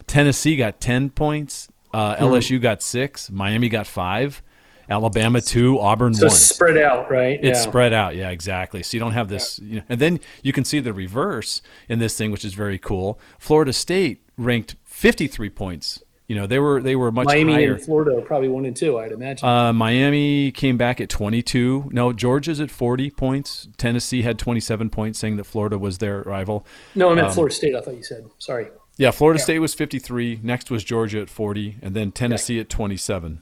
[0.06, 1.68] Tennessee got 10 points.
[1.92, 2.26] Uh, Hmm.
[2.26, 3.32] LSU got six.
[3.32, 4.44] Miami got five.
[4.88, 5.80] Alabama two.
[5.80, 6.36] Auburn so one.
[6.36, 7.40] spread out, right?
[7.42, 7.68] It's yeah.
[7.68, 8.84] spread out, yeah, exactly.
[8.84, 11.98] So you don't have this, you know, and then you can see the reverse in
[11.98, 13.20] this thing, which is very cool.
[13.40, 16.04] Florida State ranked 53 points.
[16.30, 17.74] You know, they were they were much Miami higher.
[17.74, 19.50] and Florida are probably one and two, I'd imagine.
[19.50, 21.90] Uh, Miami came back at 22.
[21.92, 23.68] No, Georgia's at 40 points.
[23.78, 26.68] Tennessee had 27 points, saying that Florida was their rival.
[26.94, 27.76] no, I meant um, Florida State.
[27.76, 28.30] I thought you said.
[28.38, 28.68] Sorry.
[28.98, 30.42] Yeah, Florida State was 53.
[30.44, 33.42] Next was Georgia at 40, and then Tennessee at 27,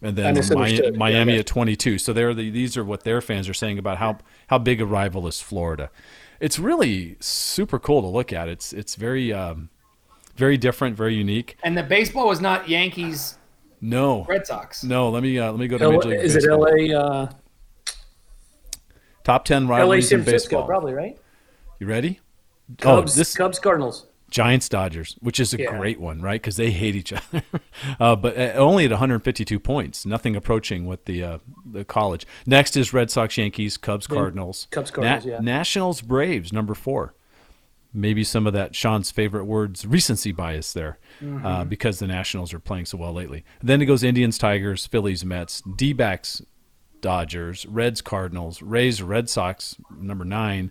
[0.00, 0.92] and then misunderstood.
[0.92, 1.98] Mi- Miami Yeah, at 22.
[1.98, 4.86] So they're the, these are what their fans are saying about how how big a
[4.86, 5.90] rival is Florida.
[6.38, 8.48] It's really super cool to look at.
[8.48, 9.70] It's it's very um,
[10.38, 11.58] very different, very unique.
[11.62, 13.36] And the baseball was not Yankees
[13.82, 14.82] No, Red Sox.
[14.84, 15.10] no.
[15.10, 16.94] Let me uh, let me go to L- Major League is it L.A.
[16.94, 17.26] Uh,
[19.24, 20.64] Top 10 rivalries San in baseball.
[20.64, 21.18] probably right.
[21.80, 22.20] You ready?
[22.78, 24.06] Cubs, oh, this Cubs, Cardinals.
[24.30, 25.76] Giants Dodgers, which is a Yeah.
[25.78, 26.40] great one, right?
[26.40, 27.42] Because they hate each other,
[27.98, 31.38] uh, but uh, only at 152 points, nothing approaching what the uh,
[31.70, 32.26] the college.
[32.46, 35.38] Next is Red Sox Yankees, Cubs Cardinals, Cubs, Cardinals, yeah.
[35.40, 37.14] Nationals Braves number four.
[37.92, 42.58] Maybe some of that Sean's favorite words, recency bias there, uh, because the Nationals are
[42.58, 43.44] playing so well lately.
[43.62, 46.42] Then it goes Indians, Tigers, Phillies, Mets, D backs,
[47.00, 50.70] Dodgers, Reds, Cardinals, Rays, Red Sox, number nine,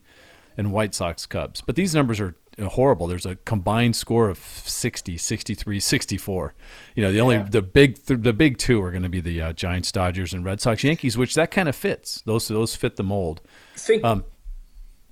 [0.58, 1.62] and White Sox, Cubs.
[1.62, 3.08] But these numbers are horrible.
[3.08, 6.54] There's a combined score of 60, 63, 64.
[6.96, 9.42] You know, the only the big th- the big two are going to be the
[9.42, 12.22] uh, Giants, Dodgers, and Red Sox, Yankees, which that kind of fits.
[12.26, 13.42] Those those fit the mold.
[13.76, 14.26] Think Um,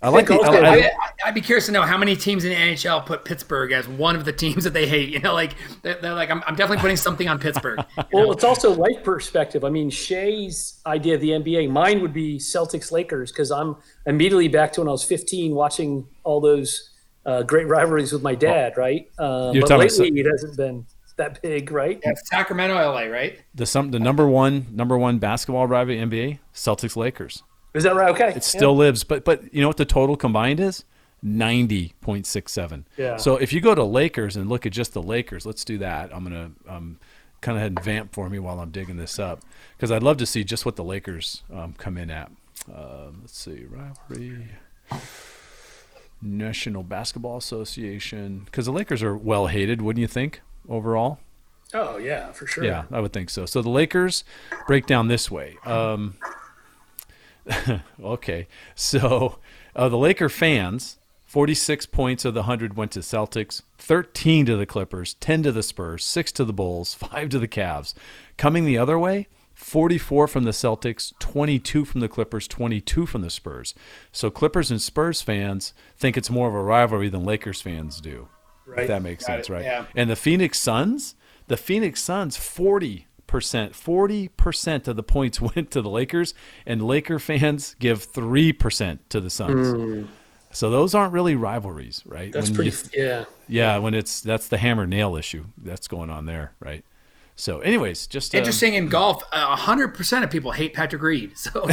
[0.02, 0.90] I like the, also- I- I- I,
[1.26, 4.16] I'd be curious to know how many teams in the NHL put Pittsburgh as one
[4.16, 5.10] of the teams that they hate.
[5.10, 7.80] You know, like they're, they're like, I'm, I'm definitely putting something on Pittsburgh.
[8.12, 8.32] Well, know?
[8.32, 9.64] it's also life perspective.
[9.64, 14.48] I mean, Shay's idea of the NBA, mine would be Celtics Lakers because I'm immediately
[14.50, 16.92] back to when I was 15 watching all those
[17.26, 19.10] uh, great rivalries with my dad, right?
[19.18, 20.86] Uh, You're but talking lately it hasn't been
[21.18, 22.00] that big, right?
[22.04, 23.40] Yeah, Sacramento, LA, right?
[23.56, 27.42] the some the number one number one basketball rivalry in NBA Celtics Lakers.
[27.76, 28.10] Is that right?
[28.10, 28.34] Okay.
[28.36, 30.84] It still lives, but but you know what the total combined is?
[31.22, 32.88] Ninety point six seven.
[32.98, 33.18] Yeah.
[33.18, 36.14] So if you go to Lakers and look at just the Lakers, let's do that.
[36.16, 37.00] I'm gonna um,
[37.42, 39.42] kind of head and vamp for me while I'm digging this up
[39.76, 42.32] because I'd love to see just what the Lakers um, come in at.
[42.74, 44.48] Um, let's see rivalry.
[46.22, 50.42] National Basketball Association, because the Lakers are well hated, wouldn't you think?
[50.68, 51.20] Overall,
[51.74, 52.64] Oh, yeah, for sure.
[52.64, 53.46] yeah, I would think so.
[53.46, 54.24] So the Lakers
[54.66, 55.58] break down this way.
[55.66, 56.16] Um,
[58.04, 59.40] okay, so
[59.76, 64.66] uh, the Laker fans, 46 points of the 100 went to Celtics, 13 to the
[64.66, 67.94] Clippers, 10 to the Spurs, 6 to the Bulls, 5 to the Cavs.
[68.38, 73.30] Coming the other way, 44 from the Celtics, 22 from the Clippers, 22 from the
[73.30, 73.74] Spurs.
[74.12, 78.28] So Clippers and Spurs fans think it's more of a rivalry than Lakers fans do.
[78.84, 79.64] If that makes Got sense, it, right?
[79.64, 79.86] yeah.
[79.96, 81.16] And the Phoenix Suns,
[81.48, 86.34] the Phoenix Suns, 40%, 40% of the points went to the Lakers,
[86.66, 90.08] and Laker fans give 3% to the Suns.
[90.52, 92.32] So those aren't really rivalries, right?
[92.32, 93.26] That's When pretty, you- yeah.
[93.50, 96.86] yeah, when it's that's the hammer nail issue that's going on there, right?
[97.38, 101.38] So, anyways, just um, Interesting in golf, a hundred percent of people hate Patrick Reed.
[101.38, 101.50] So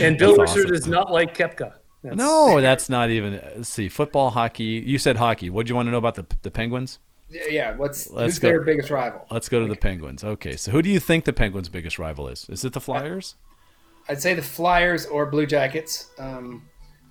[0.00, 0.74] And Bill That's Richard awesome.
[0.74, 1.72] is not like Koepka.
[2.04, 3.40] That's, No, that's not even.
[3.56, 4.64] Let's see, football, hockey.
[4.86, 5.48] You said hockey.
[5.48, 6.98] What do you want to know about the the Penguins?
[7.30, 8.48] Yeah, what's Let's who's go.
[8.48, 9.26] their biggest rival?
[9.30, 10.24] Let's go to the Penguins.
[10.24, 12.46] Okay, so who do you think the Penguins' biggest rival is?
[12.48, 13.34] Is it the Flyers?
[14.08, 16.10] I'd say the Flyers or Blue Jackets.
[16.18, 16.62] Um,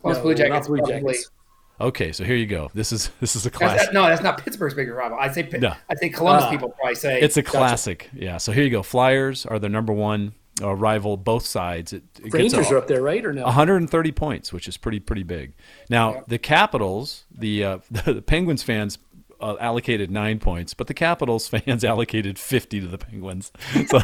[0.02, 0.68] plus No, Blue not Jackets.
[0.68, 1.14] Blue probably.
[1.14, 1.32] Jackets.
[1.80, 2.72] Okay, so here you go.
[2.74, 3.86] This is this is a That's, classic.
[3.88, 5.18] that- no, that's not Pittsburgh's biggest rival.
[5.20, 5.74] I'd say No.
[5.90, 6.50] I'd say Columbus Ah.
[6.50, 7.58] people probably say It's a Gotcha.
[7.58, 8.10] classic.
[8.14, 8.38] Yeah.
[8.38, 8.82] So here you go.
[8.82, 11.94] Flyers are the number one uh, rival, both sides.
[11.94, 13.24] It, it gets Rangers a- are up there, right?
[13.24, 13.44] Or no?
[13.44, 15.54] 130 points, which is pretty pretty big.
[15.88, 18.98] Now the Capitals, the uh, the, Penguins fans
[19.40, 23.52] uh, allocated nine points, but the Capitals fans allocated 50 to the Penguins.
[23.88, 24.00] So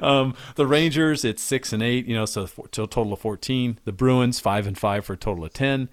[0.02, 3.20] um, the Rangers, it's six and eight, you know, so for, to a total of
[3.20, 3.78] 14.
[3.84, 5.88] The Bruins five and five for a total of 10.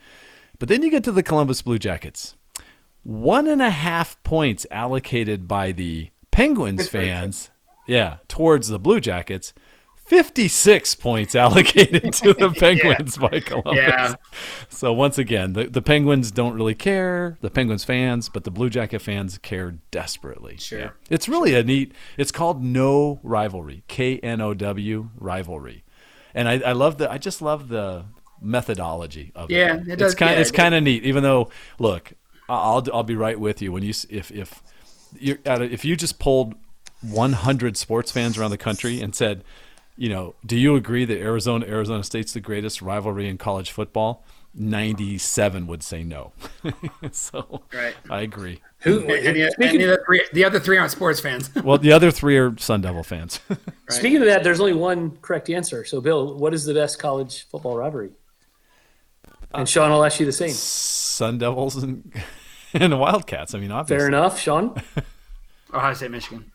[0.60, 2.36] But then you get to the Columbus Blue Jackets,
[3.04, 7.50] one and a half points allocated by the Penguins fans,
[7.88, 9.54] yeah, towards the Blue Jackets.
[10.06, 13.76] 56 points allocated to the Penguins by Columbus.
[13.76, 14.16] Yeah.
[14.70, 18.70] So once again, the, the Penguins don't really care, the Penguins fans, but the Blue
[18.70, 20.58] Jacket fans care desperately.
[20.58, 20.94] Sure.
[21.10, 25.84] It's really a neat, it's called No Rivalry, K N O W Rivalry.
[26.36, 28.06] And I, I love the, I just love the
[28.40, 29.56] methodology of it.
[29.56, 31.50] Yeah, it does- It's kind, yeah, it's kind of neat, even though,
[31.80, 32.14] look,
[32.48, 34.62] I'll, I'll be right with you when you, if, if,
[35.48, 36.54] a, if you just pulled
[37.02, 39.44] 100 sports fans around the country and said,
[39.98, 44.24] you know, do you agree that Arizona Arizona State's the greatest rivalry in college football?
[44.58, 46.32] 97 would say no.
[47.12, 47.94] so Right.
[48.10, 48.62] I agree.
[48.80, 49.00] Who?
[49.00, 51.50] And the, and speaking, the, other three, the other three aren't sports fans.
[51.64, 53.42] Well, the other three are Sun Devil fans.
[53.90, 55.84] speaking of that, there's only one correct answer.
[55.84, 58.12] So, Bill, what is the best college football rivalry?
[59.28, 60.52] Uh, And Sean, I'll ask you the same.
[60.52, 62.14] Sun Devils and
[62.74, 63.56] and the Wildcats.
[63.56, 64.00] I mean, obviously.
[64.00, 64.82] Fair enough, Sean.
[65.74, 66.52] Ohio State, Michigan.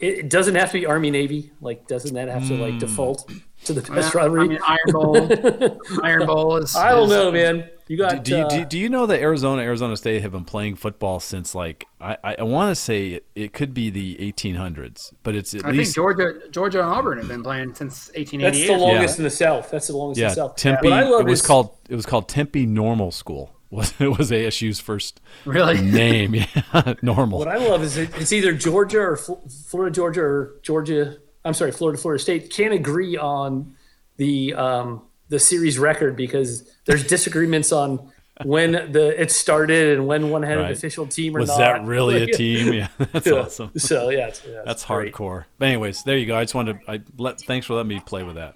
[0.00, 1.50] It, it doesn't have to be Army Navy.
[1.60, 2.62] Like, doesn't that have to Hmm.
[2.62, 3.30] like default
[3.64, 4.48] to the best I rivalry?
[4.48, 5.78] mean, Iron Bowl.
[6.04, 6.74] Iron Bowl is.
[6.76, 7.68] I don't is- know, man.
[7.90, 10.44] You got Do you, uh, do, do you know that Arizona Arizona State have been
[10.44, 14.16] playing football since like I, I, I want to say it, it could be the
[14.30, 18.08] 1800s, but it's at I think least Georgia, Georgia and Auburn have been playing since
[18.14, 19.70] that's the longest in the South.
[19.70, 20.56] That's the longest in the South.
[20.56, 20.90] Tempe.
[20.90, 23.54] What I love It was is called it was called Tempe Normal School.
[23.70, 25.80] Was it was ASU's first Really?
[25.82, 26.34] name?
[26.34, 27.38] Yeah, normal.
[27.38, 29.34] What I love is it, it's either Georgia or Fl-
[29.66, 31.18] Florida, Georgia or Georgia.
[31.44, 33.74] I'm sorry, Florida, Florida State can't agree on
[34.16, 38.10] the um, the series record because there's disagreements on
[38.44, 41.48] when the it started and when one had an official team or not.
[41.48, 41.58] was not.
[41.58, 42.72] that really a team?
[42.72, 43.32] Yeah, that's Yeah.
[43.34, 43.70] awesome.
[43.76, 45.12] So yeah, it's, yeah, That's great.
[45.12, 45.44] hardcore.
[45.58, 46.36] But anyways, there you go.
[46.38, 48.54] I just wanted I let thanks for letting me play with that.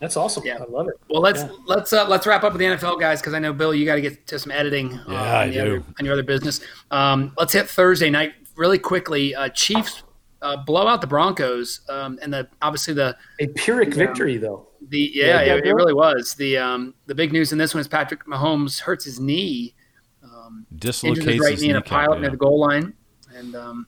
[0.00, 0.44] That's awesome.
[0.46, 0.58] Yeah.
[0.58, 0.94] I love it.
[1.10, 1.50] Well, let's Yeah.
[1.66, 3.96] let's uh, let's wrap up with the NFL guys because I know Bill, you got
[3.96, 5.60] to get to some editing uh, Yeah, I on, the do.
[5.60, 6.60] other, on your other business.
[6.90, 9.34] Um, let's hit Thursday night really quickly.
[9.34, 10.02] Uh, Chiefs
[10.42, 14.68] uh, blow out the Broncos, um, and the obviously the A Pyrrhic victory, though.
[14.88, 17.80] the yeah, Yeah, it, it really was the um, the big news in this one
[17.80, 19.74] is Patrick Mahomes hurts his knee,
[20.22, 22.20] um, Dislocates his right his knee in a kneecap, pilot yeah.
[22.22, 22.94] near the goal line,
[23.34, 23.86] and um,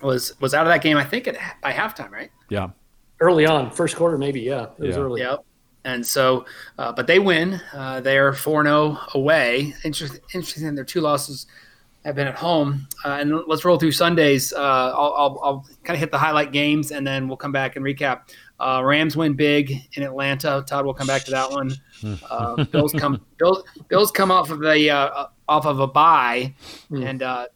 [0.00, 0.96] was was out of that game.
[0.96, 2.30] I think at by halftime, right?
[2.48, 2.68] yeah.
[3.20, 4.40] Early on, first quarter, maybe.
[4.40, 5.02] Yeah, it was Yeah.
[5.02, 5.20] early.
[5.20, 5.44] Yep.
[5.84, 6.44] And so,
[6.78, 7.60] uh, but they win.
[7.72, 9.74] Uh, they're 4 0 away.
[9.84, 10.74] Interesting, interesting.
[10.74, 11.46] Their two losses
[12.04, 12.86] have been at home.
[13.04, 14.52] Uh, and let's roll through Sundays.
[14.54, 17.76] Uh, I'll, I'll, I'll kind of hit the highlight games and then we'll come back
[17.76, 18.22] and recap.
[18.58, 20.62] Uh, Rams win big in Atlanta.
[20.66, 21.72] Todd will come back to that one.
[22.30, 23.20] Uh, Bills come.
[23.38, 26.54] Bills, Bills come off of the uh, off of a bye,
[26.88, 27.02] Hmm.
[27.02, 27.46] and uh,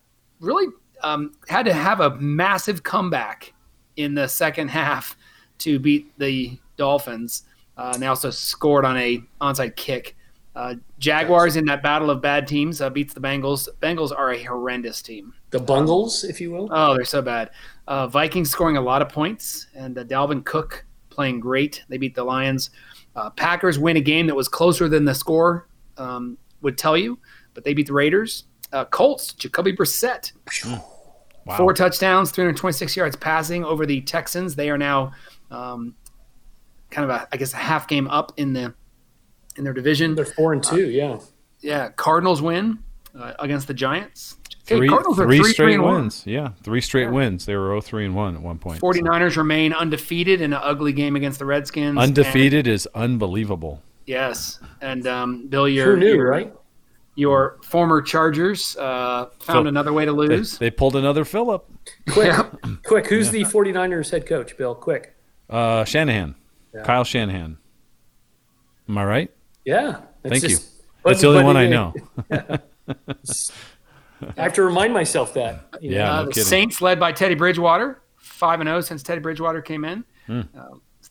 [0.40, 0.66] really
[1.02, 3.54] um, had to have a massive comeback
[3.96, 5.16] in the second half
[5.58, 7.44] to beat the Dolphins.
[7.76, 10.16] Uh, and they also scored on a onside kick.
[10.54, 13.68] Uh, Jaguars in that battle of bad teams uh, beats the Bengals.
[13.82, 15.34] Bengals are a horrendous team.
[15.50, 16.68] The Bungles, if you will.
[16.70, 17.50] Oh, they're so bad.
[17.88, 21.82] Uh, Vikings scoring a lot of points, and uh, Dalvin Cook playing great.
[21.88, 22.70] They beat the Lions.
[23.16, 25.66] Uh, Packers win a game that was closer than the score
[25.98, 27.18] um, would tell you,
[27.54, 28.44] but they beat the Raiders.
[28.72, 30.32] Uh, Colts, Jacoby Brissett,
[31.46, 31.56] Wow.
[31.58, 34.54] four touchdowns, 326 yards passing over the Texans.
[34.54, 35.12] They are now
[35.50, 35.94] um,
[36.90, 38.74] kind of a, I guess, a half game up in the
[39.56, 40.14] in their division.
[40.14, 40.88] They're four and two.
[40.90, 41.18] Yeah.
[41.60, 42.80] Yeah, Cardinals win
[43.18, 44.36] uh, against the Giants.
[44.66, 45.94] Hey, Three, Cardinals are three three, straight three, and one.
[46.02, 46.22] wins.
[46.26, 47.10] Yeah, three straight Yeah.
[47.10, 47.44] wins.
[47.46, 48.80] They were 0-3 and 1 at one point.
[48.80, 48.86] so.
[48.86, 51.98] 49ers remain undefeated in an ugly game against the Redskins.
[51.98, 53.82] Undefeated is unbelievable.
[54.06, 54.58] Yes.
[54.80, 56.52] And um, Bill, your, Who knew, your, right?
[57.14, 60.56] your former Chargers uh, found Phil- another way to lose.
[60.58, 61.66] they pulled another Phillip.
[62.10, 62.56] Quick, Yep.
[62.86, 63.06] quick.
[63.06, 64.74] Who's the 49ers head coach, Bill?
[64.74, 65.13] Quick.
[65.50, 66.34] Uh, Shanahan,
[66.74, 66.82] Yeah.
[66.82, 67.58] Kyle Shanahan.
[68.88, 69.30] Am I right?
[69.64, 70.00] Yeah.
[70.24, 70.48] It's Thank you.
[70.50, 70.70] just-
[71.04, 71.94] That's the only one I it- know.
[74.36, 75.66] I have to remind myself that.
[75.80, 75.96] you know.
[75.96, 76.44] Yeah, Uh, no the kidding.
[76.44, 80.04] Saints led by Teddy Bridgewater, 5 and 0 since Teddy Bridgewater came in.
[80.26, 80.40] Hmm.
[80.58, 80.64] Uh,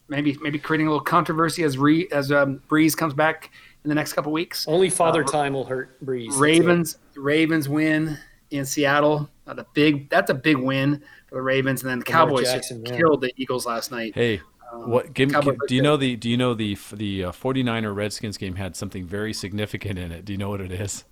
[0.08, 3.52] maybe maybe creating a little controversy as Re, as um, Brees comes back
[3.84, 4.68] in the next couple weeks.
[4.68, 6.38] Only Father Uh, Time will hurt Brees.
[6.40, 8.18] Ravens Ravens win
[8.50, 9.30] in Seattle.
[9.46, 12.86] Uh, the big that's a big win for the Ravens, and then the Cowboys Jackson,
[12.86, 14.14] just killed the Eagles last night.
[14.16, 15.14] Hey, Um, what?
[15.14, 16.16] Give, give- do you know the?
[16.16, 20.24] Do you know the the uh, 49er Redskins game had something very significant in it?
[20.26, 21.04] Do you know what it is?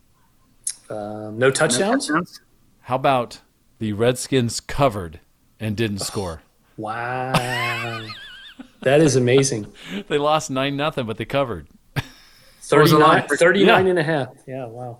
[0.90, 2.08] Um, no touchdowns.
[2.08, 2.42] touchdowns?
[2.82, 3.42] How about
[3.80, 5.20] the Redskins covered
[5.60, 6.42] and didn't score?
[6.78, 7.32] Wow.
[8.82, 9.72] that is amazing.
[10.08, 11.68] They lost nine nothing, but they covered.
[12.72, 14.30] was the line 39, for- 39 and a half.
[14.48, 15.00] Yeah, wow.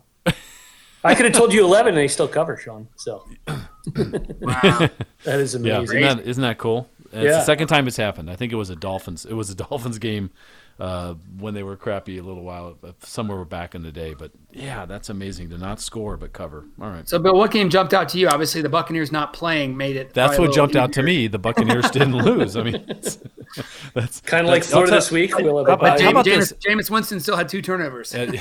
[1.04, 2.88] I could have told you 11 and they still cover, Sean.
[2.96, 4.90] So Wow.
[5.24, 5.84] that is Yeah, amazing.
[5.84, 6.90] isn't that, isn't that cool?
[7.12, 7.40] And It's Yeah.
[7.40, 8.30] the second time it's happened.
[8.30, 9.26] I think it was a Dolphins.
[9.26, 10.32] It was a Dolphins game
[10.80, 14.14] uh, when they were crappy a little while, uh, somewhere back in the day.
[14.14, 16.66] But yeah, that's amazing to not score but cover.
[16.82, 17.08] All right.
[17.08, 18.28] so, Bill, what game jumped out to you?
[18.28, 20.14] Obviously, the Buccaneers not playing made it.
[20.14, 21.28] That's what little jumped out to me.
[21.28, 22.56] The Buccaneers didn't lose.
[22.58, 23.18] I mean, it's,
[23.94, 25.36] that's Kind of like that's- Florida this week.
[25.38, 25.90] We'll have How a about- bye.
[25.90, 26.58] how James, about James, this?
[26.60, 28.14] Jameis Winston still had two turnovers.
[28.14, 28.32] Uh,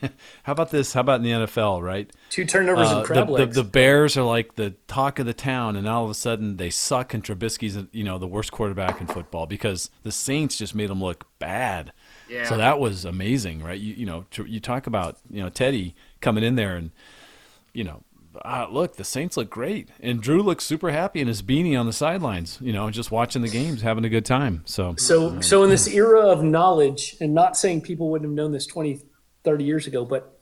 [0.44, 0.92] how about this?
[0.92, 1.82] How about in the NFL?
[1.82, 5.26] Right, Two turnovers Uh, and crab the, the, the Bears are like the talk of
[5.26, 8.52] the town, and all of a sudden they suck, and Trubisky's you know the worst
[8.52, 11.92] quarterback in football because the Saints just made them look bad.
[12.30, 12.48] Yeah.
[12.48, 13.78] So that was amazing, right?
[13.78, 16.90] You you know tr- you talk about you know Teddy coming in there and
[17.72, 18.02] you know.
[18.44, 21.86] Uh, look, the Saints look great, and Drew looks super happy in his beanie on
[21.86, 22.58] the sidelines.
[22.60, 24.62] You know, just watching the games, having a good time.
[24.66, 28.52] So, So, so in this era of knowledge, and not saying people wouldn't have known
[28.52, 29.00] this 20,
[29.42, 30.40] 30 years ago, but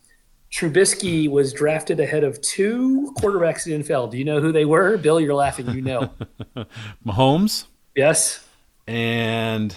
[0.51, 4.11] Trubisky was drafted ahead of two quarterbacks in the NFL.
[4.11, 4.97] Do you know who they were?
[4.97, 5.71] Bill, you're laughing.
[5.71, 6.13] You know.
[7.07, 8.45] Mahomes yes.
[8.87, 9.77] and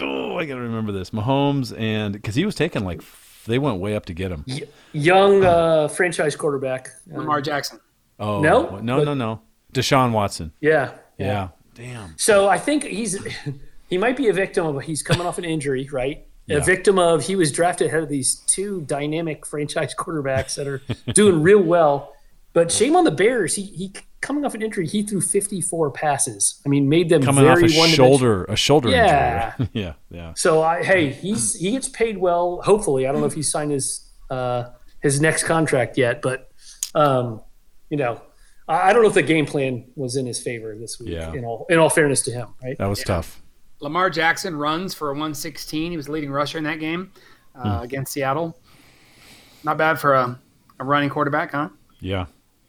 [0.00, 1.10] oh, I gotta remember this.
[1.10, 3.02] Mahomes and because he was taken like
[3.46, 4.44] they went way up to get him.
[4.46, 6.88] Y- young uh, franchise quarterback.
[7.12, 7.80] Uh, Lamar Jackson.
[8.18, 8.78] Oh No?
[8.80, 9.40] no, no, no.
[9.72, 10.52] Deshaun Watson.
[10.60, 10.92] yeah.
[11.18, 11.48] Yeah.
[11.74, 12.14] Damn.
[12.18, 13.18] So I think he's
[13.88, 16.26] he might be a victim of he's coming off an injury, right?
[16.46, 16.58] Yeah.
[16.58, 20.80] A victim of he was drafted ahead of these two dynamic franchise quarterbacks that are
[21.12, 22.12] doing real well.
[22.52, 23.54] But shame on the Bears.
[23.54, 23.92] He he
[24.26, 26.60] coming off an injury, he threw 54 passes.
[26.66, 27.88] I mean, made them Coming very off a one-dimensional.
[28.08, 29.52] shoulder, a shoulder Yeah.
[29.58, 29.70] injury.
[29.82, 30.32] yeah, yeah.
[30.34, 32.60] So I hey, he's he gets paid well.
[32.62, 34.70] Hopefully, I don't know if he's signed his uh,
[35.00, 36.50] his next contract yet, but
[36.94, 37.40] um,
[37.90, 38.20] you know,
[38.68, 41.10] I I don't know if the game plan was in his favor this week.
[41.10, 41.32] Yeah.
[41.32, 42.76] In all in all fairness to him, right?
[42.78, 43.40] That was tough.
[43.80, 45.90] Lamar Jackson runs for a 116.
[45.90, 47.12] He was the leading rusher in that game
[47.54, 48.58] uh, against Seattle.
[49.64, 50.40] Not bad for a,
[50.80, 51.68] a running quarterback, huh?
[52.00, 52.24] Yeah.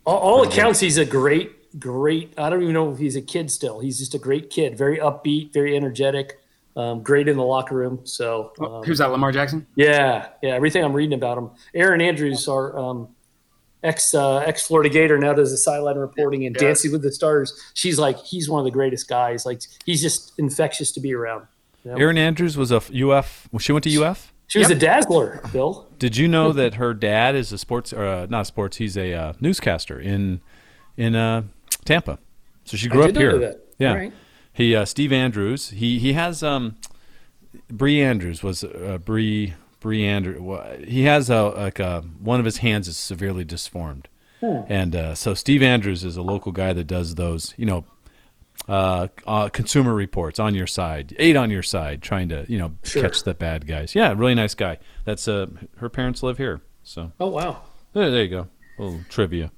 [0.08, 2.34] All, all accounts, he's a great, great.
[2.38, 3.80] I don't even know if he's a kid still.
[3.82, 6.39] He's just a great kid, very upbeat, very energetic.
[6.78, 8.01] Um, great in the locker room.
[8.05, 9.08] So um, Who's that?
[9.12, 9.66] Lamar Jackson.
[9.76, 10.51] yeah, yeah.
[10.51, 11.49] Everything I'm reading about him.
[11.74, 13.10] Erin Andrews, our um,
[13.84, 16.62] ex uh, ex Florida Gator, now does the sideline reporting and Yeah.
[16.68, 17.60] Dancing with the Stars.
[17.74, 19.43] She's like, he's one of the greatest guys.
[19.45, 21.47] Like, he's just infectious to be around.
[21.86, 23.49] Erin Andrews was a UF.
[23.51, 24.32] Well, she went to UF.
[24.48, 25.88] She was a dazzler, Bill.
[26.00, 28.78] Did you know that her dad is a sports or uh, not sports?
[28.78, 30.41] He's a uh, newscaster in
[30.95, 31.43] in uh,
[31.86, 32.18] Tampa.
[32.64, 33.32] So she grew I up here.
[33.34, 33.60] know that.
[33.78, 33.89] Yeah.
[33.91, 34.14] All right.
[34.54, 35.70] He uh, Steve Andrews.
[35.72, 36.78] He he has um,
[37.70, 40.39] Bree Andrews was uh, Bree Bree Andrews.
[40.88, 44.08] He has a like a, one of his hands is severely disformed,
[44.39, 44.62] Hmm.
[44.68, 47.54] and uh, so Steve Andrews is a local guy that does those.
[47.58, 47.86] You know.
[48.68, 52.74] Uh, uh, consumer reports on your side, eight on your side, trying to you know
[52.84, 53.01] Sure.
[53.03, 53.95] catch the bad guys.
[53.95, 54.78] Yeah, really nice guy.
[55.05, 55.47] That's uh,
[55.78, 57.61] her parents live here, so Oh wow.
[57.93, 58.47] there, there you go.
[58.78, 59.51] A little trivia.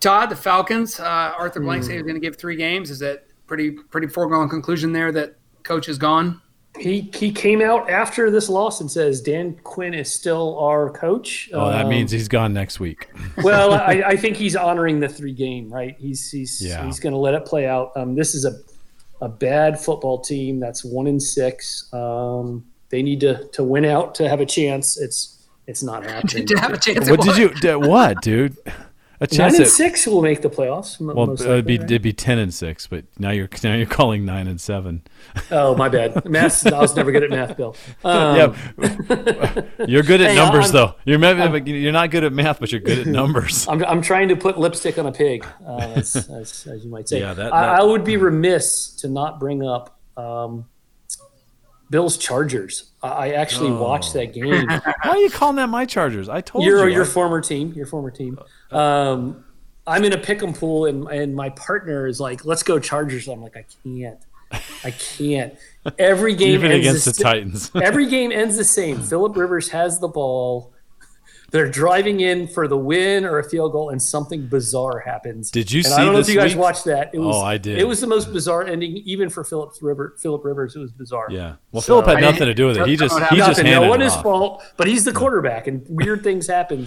[0.00, 1.00] Todd, the Falcons.
[1.00, 1.04] Uh,
[1.36, 1.86] Arthur Blank Hmm.
[1.86, 2.90] said he was going to give three games.
[2.90, 6.40] Is that pretty pretty foregone conclusion there that coach is gone?
[6.78, 11.50] He he came out after this loss and says Dan Quinn is still our coach.
[11.52, 13.08] Oh, that Um, means he's gone next week.
[13.42, 15.94] well, I, I think he's honoring the three game, right?
[15.98, 16.84] He's he's Yeah.
[16.86, 17.92] he's going to let it play out.
[17.96, 18.58] Um, this is a
[19.24, 21.92] a bad football team that's one in six.
[21.92, 24.98] Um, they need to to win out to have a chance.
[24.98, 26.46] It's it's not happening.
[26.46, 27.08] to have a chance.
[27.10, 27.54] What at did you?
[27.60, 28.56] d- What, dude?
[29.22, 30.98] A Nine and at six will make the playoffs.
[31.00, 31.84] well, most it'd be right?
[31.84, 35.02] it'd be ten and six, but now you're now you're calling nine and seven.
[35.52, 36.24] Oh, my bad.
[36.28, 36.66] Math.
[36.66, 37.76] I was never good at math, Bill.
[38.04, 40.94] Um, yeah, you're good at Hey, numbers I'm- though.
[41.04, 41.20] You're
[41.68, 43.68] you're not good at math, but you're good at numbers.
[43.70, 47.08] I'm, I'm trying to put lipstick on a pig, uh, as, as, as you might
[47.08, 47.20] say.
[47.20, 50.66] Yeah, that- I, I would be remiss to not bring up um,
[51.92, 52.90] Bill's Chargers.
[53.02, 53.82] I, actually Oh.
[53.82, 54.66] watched that game.
[54.68, 56.28] Why are you calling that my Chargers?
[56.28, 56.94] I told your you.
[56.94, 58.38] your I- former team, your former team.
[58.72, 59.44] Uh, Um,
[59.86, 63.26] I'm in a pick 'em pool, and and my partner is like, "Let's go Chargers."
[63.28, 64.18] I'm like, I can't,
[64.84, 65.54] I can't.
[65.98, 67.70] Every game even ends against the st- Titans.
[67.82, 69.00] Every game ends the same.
[69.02, 70.72] Philip Rivers has the ball.
[71.52, 75.50] They're driving in for the win or a field goal, and something bizarre happens.
[75.50, 76.60] Did you and see I don't know this if you guys week?
[76.62, 77.10] watched that.
[77.14, 77.78] It was, Oh, I did.
[77.78, 80.74] It was the most bizarre ending, even for Philip River, Philip Rivers.
[80.74, 81.26] It was bizarre.
[81.30, 81.56] yeah.
[81.70, 82.86] Well, So- Philip had nothing to do with it.
[82.88, 85.84] He just he just handed No it one his fault, but he's the quarterback, and
[85.88, 86.86] weird things happen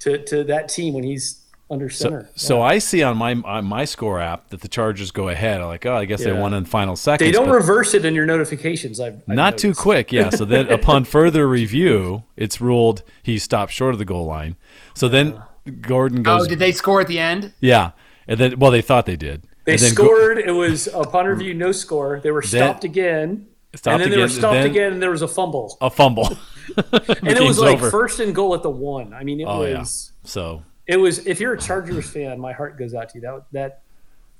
[0.00, 2.30] to, to that team when he's under So, center.
[2.34, 5.60] so I see on my on my score app that the Chargers go ahead.
[5.60, 7.26] I'm like, oh, I guess they won in the final seconds.
[7.26, 9.00] they don't reverse it in your notifications.
[9.00, 10.30] I've, I've Not too quick, yeah.
[10.30, 14.56] So then, upon further review, it's ruled he stopped short of the goal line.
[14.94, 15.42] So then
[15.82, 16.46] Gordon oh, goes.
[16.46, 17.52] Oh, did they score at the end?
[17.60, 17.90] yeah,
[18.26, 19.44] and then well, they thought they did.
[19.64, 20.38] They and then Go- scored.
[20.38, 22.20] it was upon review, no score.
[22.22, 23.46] They were Then- stopped again.
[23.74, 25.76] Stopped and then they were stopped then- again, and there was a fumble.
[25.82, 26.26] a fumble,
[26.76, 29.12] and it was like first and goal at the one.
[29.12, 29.80] I mean, it Oh, yeah.
[29.80, 31.24] was So it was.
[31.26, 33.20] If you're a Chargers fan, my heart goes out to you.
[33.22, 33.82] That that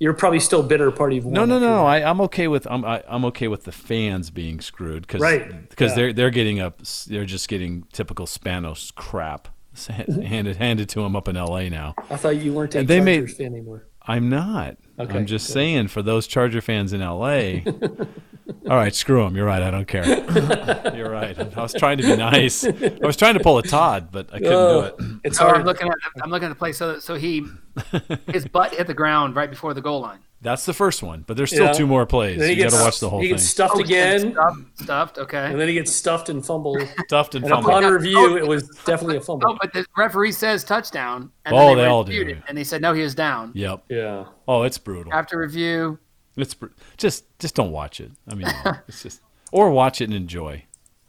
[0.01, 1.84] you're probably still bitter part of no, no, no.
[1.84, 5.68] I, I'm okay with I'm I, I'm okay with the fans being screwed because Right.
[5.70, 5.96] because Yeah.
[5.96, 9.49] they're they're getting up they're just getting typical Spanos crap
[9.88, 11.68] handed handed to them up in L.A.
[11.68, 11.94] now.
[12.11, 13.86] I thought you weren't a They made- Chargers fan anymore.
[14.03, 14.76] I'm not.
[15.01, 15.53] Okay, I'm just good.
[15.55, 17.61] saying for those Charger fans in LA.
[18.70, 19.36] all right, screw them.
[19.36, 19.62] You're right.
[19.62, 20.05] I don't care.
[20.96, 21.38] You're right.
[21.38, 22.64] I was trying to be nice.
[22.64, 25.20] I was trying to pull a Todd, but I couldn't Oh, do it.
[25.24, 26.72] It's Oh, I'm looking at I'm looking at the play.
[26.72, 27.46] So so he
[28.32, 30.18] his butt hit the ground right before the goal line.
[30.41, 31.72] That's the first one, but there's still Yeah.
[31.72, 32.39] two more plays.
[32.39, 33.34] Then You got to watch the whole He thing.
[33.39, 35.18] gets stuffed Oh, again, stuffed, stuffed.
[35.18, 35.47] Okay.
[35.47, 36.80] and then he gets stuffed and fumbled.
[37.07, 37.74] Stuffed and And fumbled.
[37.82, 39.59] upon review, it was definitely a Oh, fumble.
[39.61, 41.32] but the referee says touchdown.
[41.45, 42.32] And Oh, then they all reviewed do.
[42.34, 43.51] it, and they said no, he was down.
[43.55, 43.84] Yep.
[43.89, 44.26] Yeah.
[44.47, 45.12] Oh, it's brutal.
[45.12, 45.99] After review,
[46.36, 46.66] It's br-
[46.97, 48.12] just just don't watch it.
[48.30, 48.47] I mean,
[48.86, 49.20] it's just
[49.51, 50.64] or watch it and enjoy.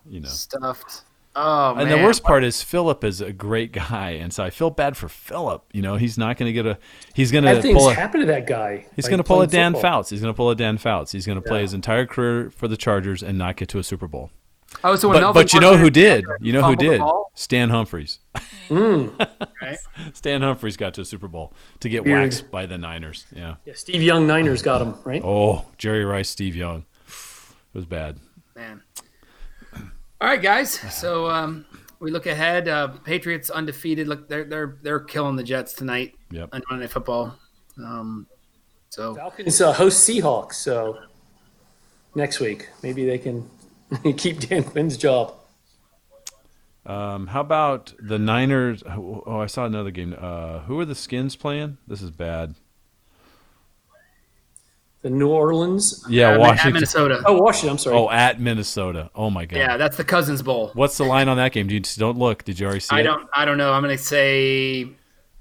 [0.10, 0.30] You know.
[0.30, 1.04] stuffed.
[1.36, 1.84] Oh man.
[1.88, 4.98] And the worst part is Philip is a great guy, and so I feel bad
[4.98, 5.64] for Philip.
[5.72, 6.78] You know, he's not going to get a.
[7.14, 7.94] He's going Bad to things pull a.
[7.94, 8.86] happen to that guy.
[8.96, 9.92] He's like going to pull a Dan football.
[9.92, 10.10] Fouts.
[10.10, 11.12] He's going to pull a Dan Fouts.
[11.12, 11.64] He's going to play Yeah.
[11.64, 14.32] his entire career for the Chargers and not get to a Super Bowl.
[14.84, 16.26] Oh, so when But, but you know who did?
[16.42, 17.00] You know who did?
[17.00, 18.20] ball, Stan Humphries.
[18.68, 19.08] Hmm.
[19.62, 19.78] right?
[20.14, 22.20] Stan Humphries got to a Super Bowl to get Weird.
[22.22, 23.26] waxed by the Niners.
[23.36, 23.56] Yeah.
[23.66, 25.24] Yeah, Steve Young Niners got him right.
[25.26, 26.86] Oh, Jerry Rice, Steve Young.
[27.08, 27.14] It
[27.74, 28.18] was bad.
[28.56, 28.82] Man.
[30.22, 30.72] All right, guys.
[30.94, 31.66] So um,
[32.00, 32.68] we look ahead.
[32.68, 34.08] Uh, Patriots undefeated.
[34.08, 36.50] Look, they're they're they're killing the Jets tonight Yep.
[36.52, 37.36] on Monday Night Football.
[37.78, 38.28] Um,
[38.90, 41.00] so Falcons uh, host Seahawks, so
[42.16, 43.50] next week maybe they can
[44.18, 45.36] keep Dan Quinn's job.
[46.86, 48.84] Um, how about the Niners?
[48.88, 50.16] Oh, I saw another game.
[50.20, 51.78] Uh, who are the Skins playing?
[51.88, 52.56] This is bad.
[55.02, 56.04] The New Orleans.
[56.10, 57.22] Yeah, uh, at Minnesota.
[57.26, 57.70] Oh, Washington.
[57.72, 57.96] I'm sorry.
[57.96, 59.10] Oh, at Minnesota.
[59.16, 59.58] Oh my God.
[59.58, 60.72] yeah, that's the Cousins Bowl.
[60.74, 61.68] What's the line on that game?
[61.68, 62.44] Do you don't look?
[62.44, 63.04] Did you already see I it?
[63.04, 63.72] don't I don't know.
[63.72, 64.90] I'm going to say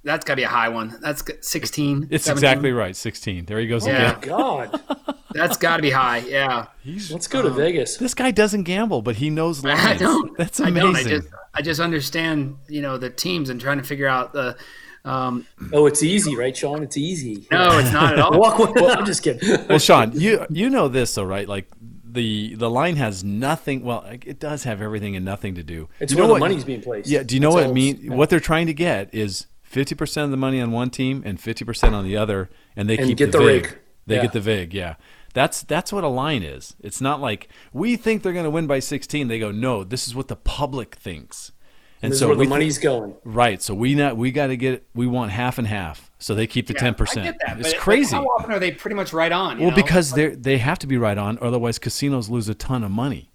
[0.04, 0.96] that's got to be a high one.
[1.00, 2.06] That's 16.
[2.10, 2.32] It's 17.
[2.32, 2.94] exactly right.
[2.94, 3.46] 16.
[3.46, 4.16] There he goes Yeah.
[4.16, 4.28] again.
[4.28, 4.80] God,
[5.32, 6.18] That's got to be high.
[6.18, 6.66] Yeah.
[6.82, 7.96] He's, let's go to Vegas.
[7.98, 9.80] this guy doesn't gamble, but he knows lines.
[9.80, 10.36] I don't.
[10.38, 10.92] That's I amazing.
[10.92, 10.96] don't.
[10.96, 14.56] I just, I just understand, you know, the teams and trying to figure out the.
[15.04, 16.82] Um, Oh, it's easy, right, Sean?
[16.82, 17.46] It's easy.
[17.50, 18.38] no, it's not at all.
[18.38, 18.90] Walk away.
[18.90, 19.66] I'm just kidding.
[19.68, 21.48] well, Sean, you you know this though, right?
[21.48, 21.66] Like
[22.10, 23.84] the the line has nothing.
[23.84, 25.88] Well, it does have everything and nothing to do.
[26.00, 27.08] It's you where know the what- money's being placed.
[27.08, 27.22] Yeah.
[27.22, 27.96] Do you know That's what all it mean?
[27.96, 31.22] it's- What they're trying to get is fifty percent of the money on one team
[31.24, 33.64] and fifty percent on the other, and they And keep get the, the vig.
[33.64, 33.78] rig.
[34.06, 34.22] They Yeah.
[34.22, 34.74] get the vig.
[34.74, 34.94] Yeah.
[35.34, 36.74] That's that's what a line is.
[36.80, 39.28] It's not like we think they're going to win by sixteen.
[39.28, 41.52] They go, no, this is what the public thinks.
[42.00, 43.14] And This so is where we the thi- money's going.
[43.24, 43.60] right.
[43.60, 46.10] So we not we got to get we want half and half.
[46.20, 47.24] So they keep the Yeah, ten I percent.
[47.24, 48.14] get that, It's but, like, crazy.
[48.16, 49.56] how often are they pretty much right on?
[49.58, 49.76] you Well, know?
[49.76, 53.30] because they they have to be right on, otherwise casinos lose a ton of money.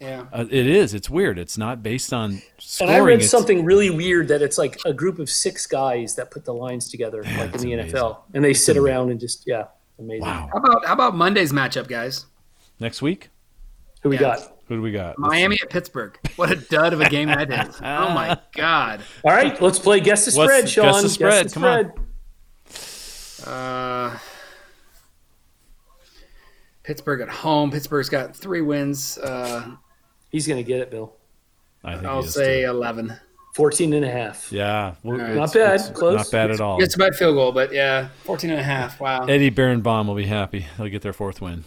[0.00, 0.24] yeah.
[0.32, 0.94] Uh, it is.
[0.94, 1.38] It's weird.
[1.38, 2.94] It's not based on Scoring.
[2.94, 3.02] And.
[3.02, 6.30] I read it's- something really weird that it's like a group of six guys that
[6.30, 7.96] put the lines together, like in the amazing.
[7.96, 9.64] NFL, and they sit around and just yeah,
[9.98, 10.22] amazing.
[10.22, 10.48] Wow.
[10.52, 12.26] How about how about Monday's matchup, guys?
[12.80, 13.30] Next week,
[14.02, 14.20] Who we Yeah.
[14.36, 14.57] got?
[14.68, 15.18] Who do we got?
[15.18, 16.18] Miami at Pittsburgh.
[16.36, 17.76] What a dud of a game that is.
[17.82, 19.00] Oh my god.
[19.24, 21.02] All right, let's play guess the What's- spread, guess Sean.
[21.02, 21.92] the spread, come on.
[23.46, 24.18] Uh,
[26.82, 27.70] Pittsburgh at home.
[27.70, 29.18] Pittsburgh's got three wins.
[29.18, 29.72] Uh,
[30.30, 31.14] He's gonna get it, Bill.
[31.82, 32.70] I think I'll say too.
[32.70, 33.16] 11.
[33.54, 34.52] 14 and a half.
[34.52, 35.74] Yeah, well, Not bad.
[35.80, 36.16] it's Close.
[36.16, 36.80] Not bad at all.
[36.82, 39.00] It's about field goal, but yeah, 14 and a half.
[39.00, 39.24] Wow.
[39.24, 40.66] Eddie Baron-Baum will be happy.
[40.76, 41.64] They'll get their fourth win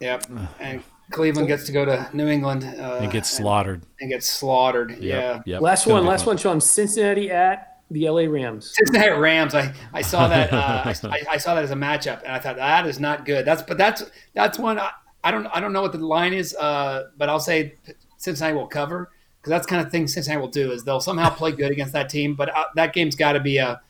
[0.00, 0.26] Yep.
[0.58, 3.82] And Cleveland gets to go to New England uh, and get slaughtered.
[4.00, 4.98] and get slaughtered.
[4.98, 5.34] Yeah.
[5.36, 5.60] Yep, yep.
[5.60, 6.28] Last one, last fun.
[6.32, 6.60] one, Sean.
[6.60, 8.72] Cincinnati at the LA Rams.
[8.76, 9.54] Cincinnati Rams.
[9.54, 10.52] I, I saw that.
[10.60, 13.44] Uh, I, I saw that as a matchup, and I thought that is not good.
[13.44, 14.04] That's but that's
[14.34, 14.78] that's one.
[14.78, 14.90] I,
[15.24, 17.74] I don't I don't know what the line is, uh, but I'll say
[18.16, 21.30] Cincinnati will cover because that's the kind of thing Cincinnati will do is they'll somehow
[21.30, 22.34] play good against that team.
[22.34, 23.80] But uh, that game's got to be a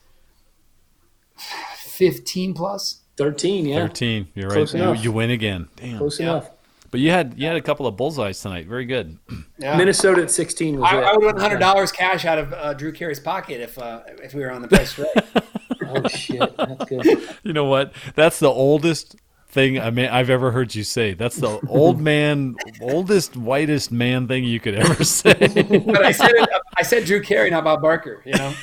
[1.77, 2.97] fifteen plus.
[3.17, 3.75] 13, yeah.
[3.75, 4.27] Thirteen.
[4.33, 4.73] You're right.
[4.73, 5.67] You, you win again.
[5.75, 5.99] Damn.
[5.99, 6.29] Close Yeah.
[6.31, 6.49] enough.
[6.91, 8.67] But you had you had a couple of bullseyes tonight.
[8.67, 9.17] Very good.
[9.57, 9.77] Yeah.
[9.77, 11.03] Minnesota at 16 was I, it.
[11.03, 14.33] I would win hundred dollars cash out of uh, Drew Carey's pocket if uh, if
[14.33, 15.07] we were on the price right.
[15.85, 16.57] Oh, shit.
[16.57, 17.05] That's good.
[17.43, 17.93] You know what?
[18.15, 19.17] That's the oldest
[19.49, 21.13] thing I mean I've ever heard you say.
[21.13, 25.33] That's the old man, oldest, whitest man thing you could ever say.
[25.35, 26.49] but I said it.
[26.75, 28.23] I said Drew Carey, not Bob Barker.
[28.25, 28.53] You know.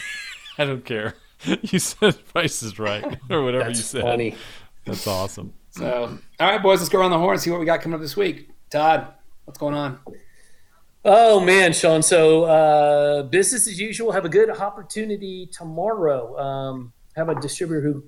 [0.59, 1.15] I don't care.
[1.63, 4.03] You said Price is right or whatever you That's said.
[4.03, 4.35] funny.
[4.85, 5.53] That's awesome.
[5.71, 7.95] So, all right, boys, let's go around the horn and see what we got coming
[7.97, 8.51] up this week.
[8.71, 9.09] Todd,
[9.45, 9.99] what's going on?
[11.05, 12.03] Oh man, Sean.
[12.03, 14.13] So uh, business as usual.
[14.13, 16.39] Have a good opportunity tomorrow.
[16.39, 18.05] Um, have a distributor who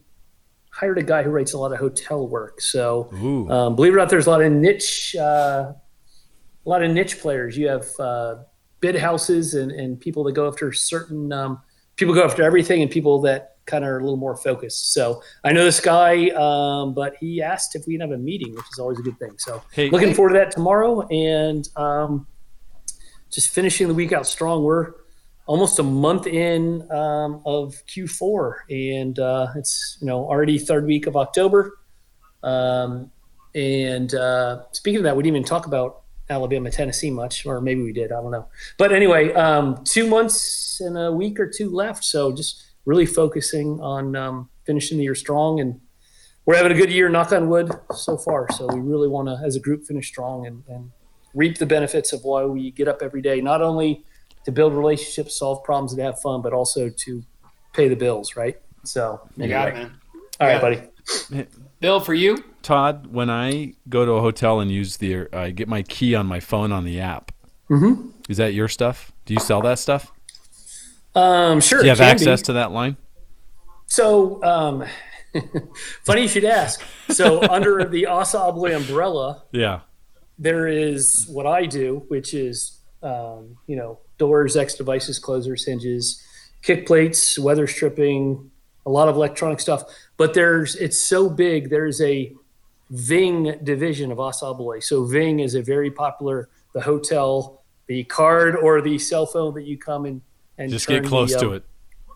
[0.70, 2.61] hired a guy who writes a lot of hotel work.
[2.61, 3.09] So
[3.51, 7.18] um, believe it or not, there's a lot of niche, uh, a lot of niche
[7.18, 7.57] players.
[7.57, 8.37] You have uh,
[8.81, 11.62] bid houses and, and people that go after certain um,
[11.97, 14.92] people go after everything, and people that kind of are a little more focused.
[14.92, 18.54] So I know this guy, um, but he asked if we can have a meeting,
[18.54, 19.32] which is always a good thing.
[19.38, 22.26] So Hey- looking forward to that tomorrow, and um,
[23.30, 24.64] just finishing the week out strong.
[24.64, 24.92] We're
[25.46, 31.06] almost a month in um, of Q4, and uh, it's you know already third week
[31.06, 31.78] of October.
[32.42, 33.10] Um,
[33.54, 37.82] and uh, speaking of that, we didn't even talk about Alabama, Tennessee much, or maybe
[37.82, 38.12] we did.
[38.12, 38.46] I don't know.
[38.78, 43.81] But anyway, um, two months and a week or two left, so just really focusing
[43.81, 45.81] on um, finishing the year strong, and
[46.47, 47.09] we're having a good year.
[47.09, 48.47] Knock on wood, so far.
[48.53, 50.91] So we really want to, as a group, finish strong and, and
[51.35, 54.05] reap the benefits of why we get up every day, not only
[54.45, 57.22] to build relationships, solve problems, and have fun, but also to
[57.72, 58.57] pay the bills, right?
[58.85, 59.93] So, You got it, man.
[60.41, 60.93] all right, it.
[61.31, 61.47] buddy.
[61.81, 65.68] Bill, for you, Todd, when I go to a hotel and use the, I get
[65.68, 67.33] my key on my phone on the app.
[67.70, 68.11] Mm-hmm.
[68.28, 69.12] Is that your stuff?
[69.26, 70.12] Do you sell that stuff?
[71.14, 71.80] Um, sure.
[71.80, 72.11] Do you have can be.
[72.12, 72.96] access to that line?
[73.86, 74.84] So, um,
[76.04, 76.82] funny you should ask.
[77.08, 79.80] So, under the ASSA ABLOY umbrella, Yeah.
[80.38, 86.22] there is what I do, which is, um, you know, doors, X devices, closers, hinges,
[86.62, 88.50] kick plates, weather stripping,
[88.86, 89.82] a lot of electronic stuff.
[90.16, 91.70] But there's, it's so big.
[91.70, 92.32] There's a
[92.90, 94.80] Ving division of ASSA ABLOY.
[94.80, 99.62] So Ving is a very popular, the hotel, the card or the cell phone that
[99.64, 100.22] you come in
[100.61, 101.64] and Just get close the, to um, it.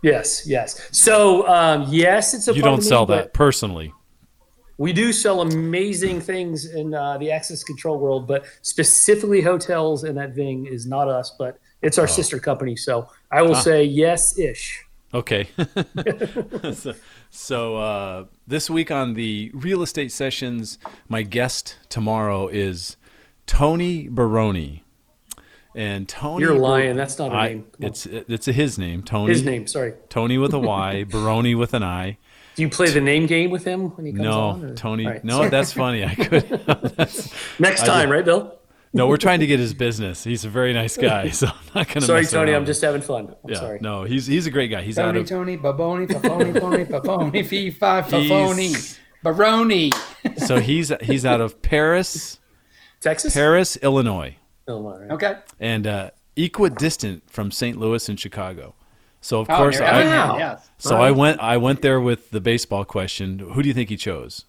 [0.02, 0.88] Yes, yes.
[0.92, 3.92] So um, yes, it's a You don't of me, sell that personally.
[4.76, 10.16] we do sell amazing things in uh, the access control world, but specifically hotels and
[10.18, 12.02] that Ving is not us, but it's Oh.
[12.02, 12.76] our sister company.
[12.76, 13.60] So I will Ah.
[13.60, 14.84] say yes ish.
[15.14, 15.48] Okay.
[16.74, 16.94] so
[17.30, 20.78] so uh, this week on the real estate sessions,
[21.08, 22.96] my guest tomorrow is
[23.46, 24.83] Tony Baroni.
[25.74, 26.96] And Tony, You're lying.
[26.96, 27.66] That's not a I, name.
[27.80, 29.02] It's it's a his name.
[29.02, 29.32] Tony.
[29.32, 29.66] his name.
[29.66, 29.94] Sorry.
[30.08, 31.04] Tony with a Y.
[31.10, 32.18] Baroni with an I.
[32.54, 34.64] Do you play the name game with him when he comes No, on?
[34.64, 35.04] or- Tony.
[35.06, 35.24] All right.
[35.24, 36.04] No, that's funny.
[36.04, 36.48] I could.
[37.58, 38.56] Next time, right, Bill?
[38.92, 40.22] no, we're trying to get his business.
[40.22, 42.02] He's a very nice guy, so I'm not going to.
[42.02, 42.54] Sorry, Tony.
[42.54, 43.34] I'm just having fun.
[43.42, 43.78] I'm Yeah, sorry.
[43.80, 44.82] no, he's he's a great guy.
[44.82, 49.90] He's out Tony, of Tony, Baboni, Paponi, Pony, Paponi, Fee, Fi, He's- Baroni.
[50.36, 52.38] so he's he's out of Paris,
[53.00, 53.34] Texas?
[53.34, 54.36] Paris, Illinois,
[54.68, 55.10] Illinois, right?
[55.12, 55.34] Okay.
[55.60, 57.78] and uh, equidistant from St.
[57.78, 58.74] Louis and Chicago.
[59.20, 60.68] So of Oh, course, I, Effingham, yes.
[60.78, 63.38] so I went I went there with the baseball question.
[63.38, 64.44] Who do you think he chose?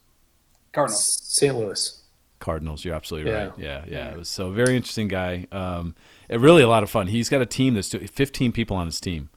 [0.74, 1.22] Cardinals.
[1.24, 1.56] St.
[1.56, 2.02] Louis.
[2.40, 2.84] Cardinals.
[2.84, 3.38] You're absolutely Yeah.
[3.46, 3.54] right.
[3.58, 4.12] Yeah, yeah.
[4.12, 5.48] It was so very interesting guy.
[5.52, 5.96] Um,
[6.28, 7.08] it really a lot of fun.
[7.08, 9.30] He's got a team that's 15 people on his team.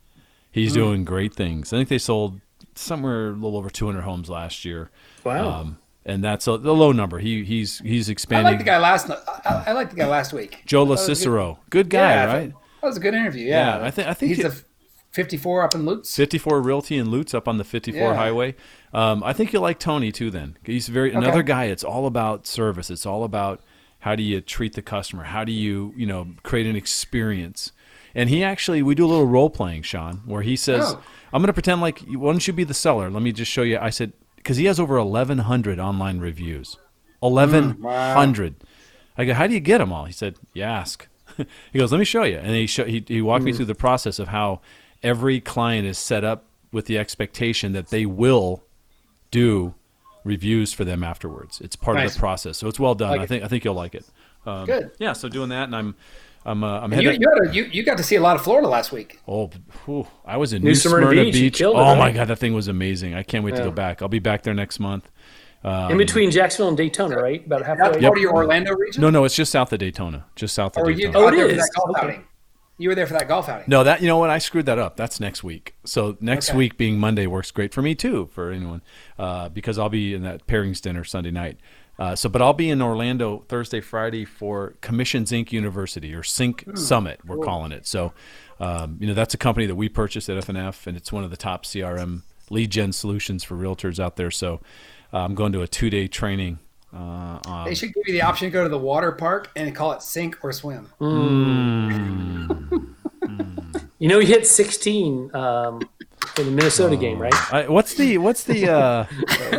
[0.50, 1.72] He's doing great things.
[1.72, 2.40] I think they sold
[2.74, 4.90] somewhere a little over 200 homes last year.
[5.22, 5.48] Wow.
[5.60, 7.18] Um, and that's a, a low number.
[7.18, 8.46] He he's he's expanding.
[8.46, 9.10] I like the guy last.
[9.10, 10.62] I, I like the guy last week.
[10.66, 11.56] Joe was good.
[11.70, 12.52] Good guy, Yeah, right?
[12.80, 13.46] That was a good interview.
[13.46, 14.64] Yeah, Yeah, I think- I think he's it- the
[15.10, 16.14] 54 up in Lutz.
[16.14, 18.14] 54 Realty and Lutz up on the 54 Yeah.
[18.14, 18.54] highway.
[18.92, 20.30] Um, I think you'll like Tony too.
[20.30, 21.64] Then he's very another guy.
[21.64, 22.90] It's all about service.
[22.90, 23.60] It's all about
[24.00, 25.24] how do you treat the customer?
[25.24, 27.72] How do you you know create an experience?
[28.14, 31.02] And he actually we do a little role playing, Sean, where he says, Oh.
[31.32, 33.10] "I'm going to pretend like why don't you be the seller?
[33.10, 34.12] Let me just show you." I said
[34.48, 36.78] because he has over 1,100 online reviews.
[37.18, 38.54] 1,100.
[39.18, 40.06] I go, how do you get them all?
[40.06, 41.06] He said, you ask.
[41.36, 42.38] he goes, let me show you.
[42.38, 44.62] And he show, he, he walked me through the process of how
[45.02, 48.64] every client is set up with the expectation that they will
[49.30, 49.74] do
[50.24, 51.60] reviews for them afterwards.
[51.60, 52.56] It's part of the process.
[52.56, 53.10] So it's well done.
[53.10, 53.26] Like I it.
[53.26, 54.06] think I think you'll like it.
[54.46, 54.92] Um, Good.
[54.98, 55.12] Yeah.
[55.12, 55.94] So doing that, and I'm
[56.48, 57.20] I'm uh, I'm And you, headed.
[57.22, 59.20] you, had a, you, you got to see a lot of Florida last week.
[59.28, 59.50] Oh,
[59.84, 61.32] whew, I was in New New, Smyrna Smyrna, Beach.
[61.34, 61.58] Beach.
[61.58, 63.14] killed it, oh my god, that thing was amazing.
[63.14, 64.00] I can't wait to go back.
[64.02, 65.08] I'll be back there next month.
[65.64, 67.44] Um, In between Jacksonville and Daytona, right?
[67.44, 68.00] About That's halfway.
[68.00, 69.00] part of your Orlando region?
[69.02, 70.24] No, no, it's just south of Daytona.
[70.36, 72.20] Just south of Or were you Oh, out it there for that golf Okay.
[72.80, 73.64] You were there for that golf outing.
[73.66, 74.30] No, that you know what?
[74.30, 74.96] I screwed that up.
[74.96, 75.74] That's next week.
[75.84, 76.58] So next Okay.
[76.58, 78.82] week being Monday works great for me too, for anyone,
[79.18, 81.58] uh, because I'll be in that pairings dinner Sunday night.
[81.98, 85.50] Uh, so, but I'll be in Orlando Thursday, Friday for Commissions Inc.
[85.52, 86.76] University or CINC Hmm.
[86.76, 87.20] Summit.
[87.24, 87.86] We're calling it.
[87.86, 88.12] So,
[88.60, 91.30] um, you know, that's a company that we purchased at FNF, and it's one of
[91.30, 94.30] the top CRM lead gen solutions for realtors out there.
[94.30, 94.60] So,
[95.12, 96.60] uh, I'm going to a two day training.
[96.94, 99.74] Uh, on, They should give you the option to go to the water park and
[99.74, 100.88] call it sink or swim.
[104.00, 105.80] You know, he hit 16 um,
[106.38, 107.34] for the Minnesota game, right?
[107.52, 109.06] I, what's the what's the uh,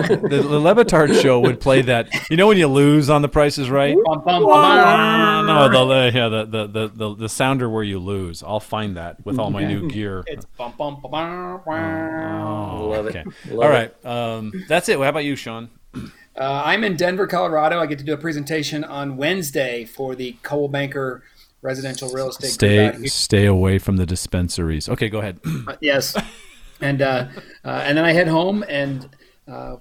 [0.07, 2.07] the, the Le Batard show would play that?
[2.29, 3.97] You know when you lose on The Price is Right.
[4.05, 5.45] Bum, bum, bum, bum.
[5.45, 8.41] No, the yeah the, the the the the sounder where you lose.
[8.43, 10.23] I'll find that with all my new gear.
[10.25, 12.41] It's bum, bum, bum, bum, bum.
[12.47, 13.15] Oh, Love it.
[13.17, 13.23] okay.
[13.49, 14.05] Love All it.
[14.05, 14.97] Um, that's it.
[14.97, 15.69] How about you, Sean?
[15.93, 16.07] Uh,
[16.37, 17.79] I'm in Denver, Colorado.
[17.79, 21.23] I get to do a presentation on Wednesday for the Coldwell Banker
[21.61, 22.51] Residential Real Estate.
[22.51, 24.87] Stay stay away from the dispensaries.
[24.87, 25.41] Okay, go ahead.
[25.67, 26.15] Uh, yes,
[26.81, 27.27] and uh,
[27.65, 29.09] uh, and then I head home and
[29.47, 29.77] uh,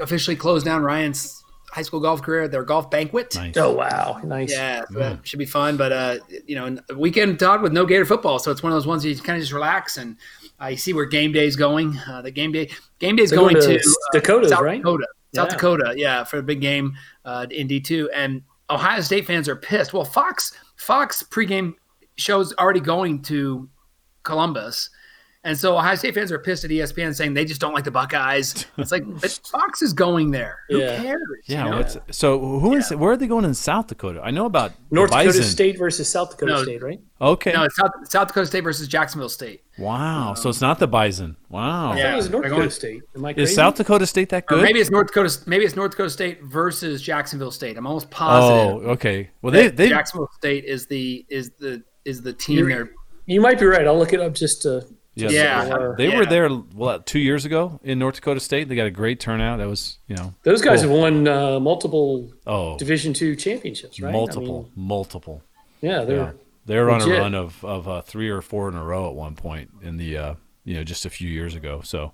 [0.00, 2.44] officially close down Ryan's high school golf career.
[2.44, 3.34] At their golf banquet.
[3.34, 3.56] Nice.
[3.56, 4.20] Oh, wow.
[4.24, 4.50] Nice.
[4.50, 5.76] Yeah, so that should be fun.
[5.76, 8.86] But uh, you know, weekend Todd with no Gator football, so it's one of those
[8.86, 10.16] ones you kind of just relax and
[10.58, 11.98] I see where game day is going.
[12.08, 14.78] Uh, the game day game day is going going to, to uh, Dakotas, South right?
[14.78, 15.54] Dakota, South Yeah.
[15.54, 16.94] Dakota, yeah, for a big game
[17.26, 18.08] uh, in D two.
[18.14, 19.92] And Ohio State fans are pissed.
[19.92, 21.74] Well, Fox Fox pregame
[22.16, 23.68] shows already going to
[24.22, 24.88] Columbus.
[25.46, 27.90] And so Ohio State fans are pissed at ESPN saying they just don't like the
[27.92, 28.66] Buckeyes.
[28.78, 30.58] It's like but Fox is going there.
[30.68, 31.02] Who Yeah.
[31.02, 31.20] cares?
[31.46, 31.64] Yeah.
[31.64, 31.76] you know?
[31.78, 34.20] What's, so who is where are they going in South Dakota?
[34.22, 36.62] I know about the North Dakota State versus South Dakota No.
[36.64, 37.00] State, right?
[37.20, 37.52] Okay.
[37.52, 39.62] No, it's South, South Dakota State versus Jacksonville State.
[39.78, 40.34] wow.
[40.34, 41.36] So um, it's not the Bison.
[41.48, 41.94] Wow.
[41.94, 42.12] Yeah.
[42.12, 43.02] it was North Dakota State.
[43.14, 43.50] Am I crazy?
[43.50, 44.62] Is South Dakota State that Or good?
[44.64, 45.38] maybe it's North Dakota.
[45.46, 47.76] Maybe it's North Dakota State versus Jacksonville State.
[47.78, 48.82] I'm almost positive.
[48.84, 49.30] oh, okay.
[49.42, 52.90] Well, they they Jacksonville State is the is the is the team there.
[53.26, 53.86] You might be right.
[53.86, 54.86] I'll look it up just to.
[55.16, 55.92] Yeah, Yeah.
[55.96, 56.16] They Yeah.
[56.18, 58.68] were there what two years ago in North Dakota State.
[58.68, 59.58] They got a great turnout.
[59.58, 60.90] That was you know Those guys Cool.
[60.90, 64.10] have won uh, multiple oh Division two championships, right?
[64.10, 65.42] I multiple mean, multiple.
[65.80, 66.32] yeah, they're Yeah,
[66.66, 69.14] they were on a run of of uh, three or four in a row at
[69.14, 71.80] one point in the uh, you know just a few years ago.
[71.82, 72.12] So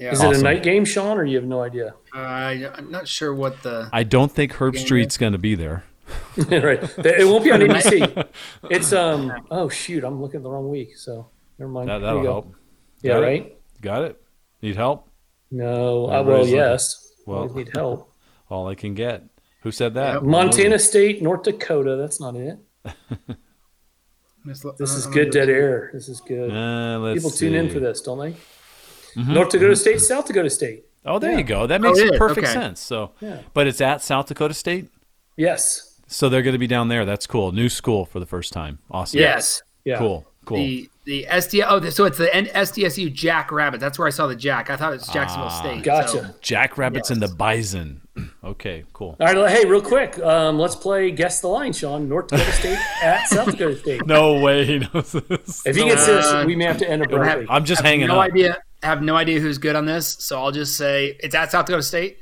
[0.00, 1.94] Yeah, Is it a night game, Sean, or you have no idea?
[2.16, 3.88] uh, I'm not sure what the.
[3.92, 5.84] I don't think Herbstreit's going to be there.
[6.48, 8.26] right, it won't be on NBC.
[8.70, 9.30] It's um.
[9.50, 10.96] Oh shoot, I'm looking at the wrong week.
[10.96, 11.28] So
[11.62, 11.88] never mind.
[11.88, 12.54] That, that'll help.
[13.02, 13.26] Yeah, Got it?
[13.26, 13.56] right.
[13.80, 14.22] Got it.
[14.62, 15.08] Need help?
[15.50, 16.54] No, uh, Everybody's well, looking.
[16.54, 17.12] yes.
[17.26, 18.12] Well- Always need help.
[18.50, 19.22] All I can get.
[19.62, 20.14] Who said that?
[20.14, 20.22] Yep.
[20.24, 21.96] Montana State, North Dakota.
[21.96, 22.58] That's not it.
[24.44, 25.90] This is good dead air.
[25.92, 26.50] This is good.
[26.50, 28.32] Uh, let's People tune in for this, don't they?
[29.14, 29.34] Mhm.
[29.34, 30.84] North Dakota State, South Dakota State.
[31.04, 31.38] Oh, there Yeah.
[31.38, 31.68] you go.
[31.68, 32.18] That makes it is.
[32.18, 32.52] perfect Okay.
[32.52, 32.80] sense.
[32.80, 33.38] So, Yeah.
[33.54, 34.88] but it's at South Dakota State.
[35.36, 36.00] Yes.
[36.08, 37.04] So they're going to be down there.
[37.04, 37.52] That's cool.
[37.52, 38.80] New school for the first time.
[38.90, 39.20] Awesome.
[39.20, 39.62] Yes.
[39.84, 39.98] Yeah.
[39.98, 40.26] Cool.
[40.44, 40.56] Cool.
[40.56, 43.80] The the SD oh so it's the SDSU Jack Rabbit.
[43.80, 44.70] That's where I saw the Jack.
[44.70, 45.82] I thought it was Jacksonville Ah, State.
[45.82, 46.08] Gotcha.
[46.08, 48.00] so- Jackrabbits and the Bison.
[48.44, 49.16] Okay, cool.
[49.20, 52.08] All right, hey, real quick, um, let's play guess the line, Sean.
[52.08, 54.04] North Dakota State at South Dakota State.
[54.06, 54.66] No way.
[54.66, 55.62] He knows this.
[55.64, 57.46] If he gets this, we may have to end abruptly.
[57.48, 58.26] I'm just have hanging no up.
[58.32, 58.58] idea.
[58.82, 61.82] Have no idea who's good on this, so I'll just say it's at South Dakota
[61.84, 62.18] State.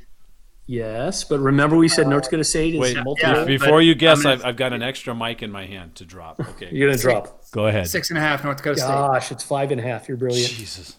[0.71, 3.17] Yes, but remember we said North Dakota State is Wait, multiple.
[3.39, 3.43] yeah.
[3.43, 6.05] before you guess, I'm gonna- I've, I've got an extra mic in my hand to
[6.05, 6.39] drop.
[6.51, 7.43] Okay, You're gonna drop.
[7.51, 7.89] go ahead.
[7.89, 8.87] Six and a half, North Dakota State.
[8.87, 10.07] Gosh, it's five and a half.
[10.07, 10.49] You're brilliant.
[10.51, 10.95] Jesus,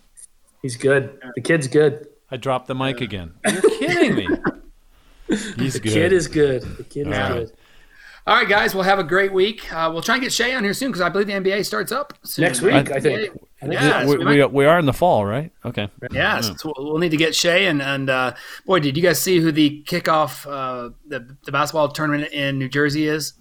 [0.60, 1.18] He's good.
[1.36, 2.06] The kid's good.
[2.30, 3.32] I dropped the mic again.
[3.46, 4.28] You're kidding me.
[5.56, 5.92] He's The good.
[5.92, 6.62] kid is good.
[6.76, 7.32] The kid is All right.
[7.46, 7.52] good.
[8.26, 9.72] All right, guys, we'll have a great week.
[9.72, 11.90] Uh, we'll try and get Shay on here soon because I believe the NBA starts
[11.92, 12.86] up soon, Next right?
[12.86, 13.18] week, I think.
[13.18, 15.52] I think Yeah, we, we we, we are in the fall, right?
[15.64, 15.88] Okay.
[16.10, 18.34] Yes, so we'll we'll need to get Shay and and uh,
[18.66, 22.68] boy, did you guys see who the kickoff uh, the the basketball tournament in New
[22.68, 23.34] Jersey is?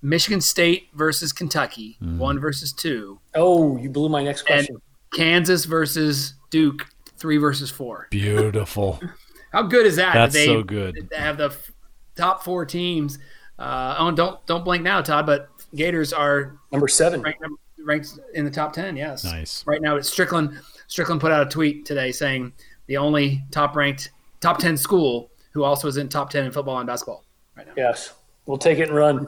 [0.00, 4.76] Michigan State versus Kentucky, one versus two, Oh, you blew my next and question.
[5.14, 6.86] Kansas versus Duke,
[7.16, 8.06] three versus four.
[8.10, 9.00] Beautiful.
[9.52, 10.12] How good is that?
[10.14, 11.08] That's they, so good.
[11.10, 11.70] They have the f-
[12.14, 13.18] top four teams.
[13.58, 15.26] Uh, oh, don't don't blink now, Todd.
[15.26, 17.22] But Gators are Number seven.
[17.22, 17.42] ranked,
[17.84, 18.96] ranked in the top ten.
[18.96, 19.64] Yes, Nice.
[19.66, 20.58] Right now, it's Stricklin.
[20.88, 22.52] Stricklin put out a tweet today saying
[22.86, 24.10] the only top ranked
[24.40, 27.24] top ten school who also is in top ten in football and basketball
[27.56, 27.72] right now.
[27.76, 28.12] Yes.
[28.46, 29.26] We'll take it and run.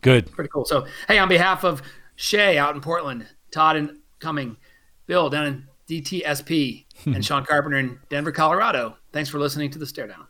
[0.00, 0.30] Good.
[0.32, 0.64] Pretty cool.
[0.64, 1.82] So, hey, on behalf of
[2.16, 4.56] Shay out in Portland, Todd and coming
[5.06, 8.96] Bill down in DTSP, and Sean Carpenter in Denver, Colorado.
[9.12, 10.26] Thanks for listening to the Stare Down.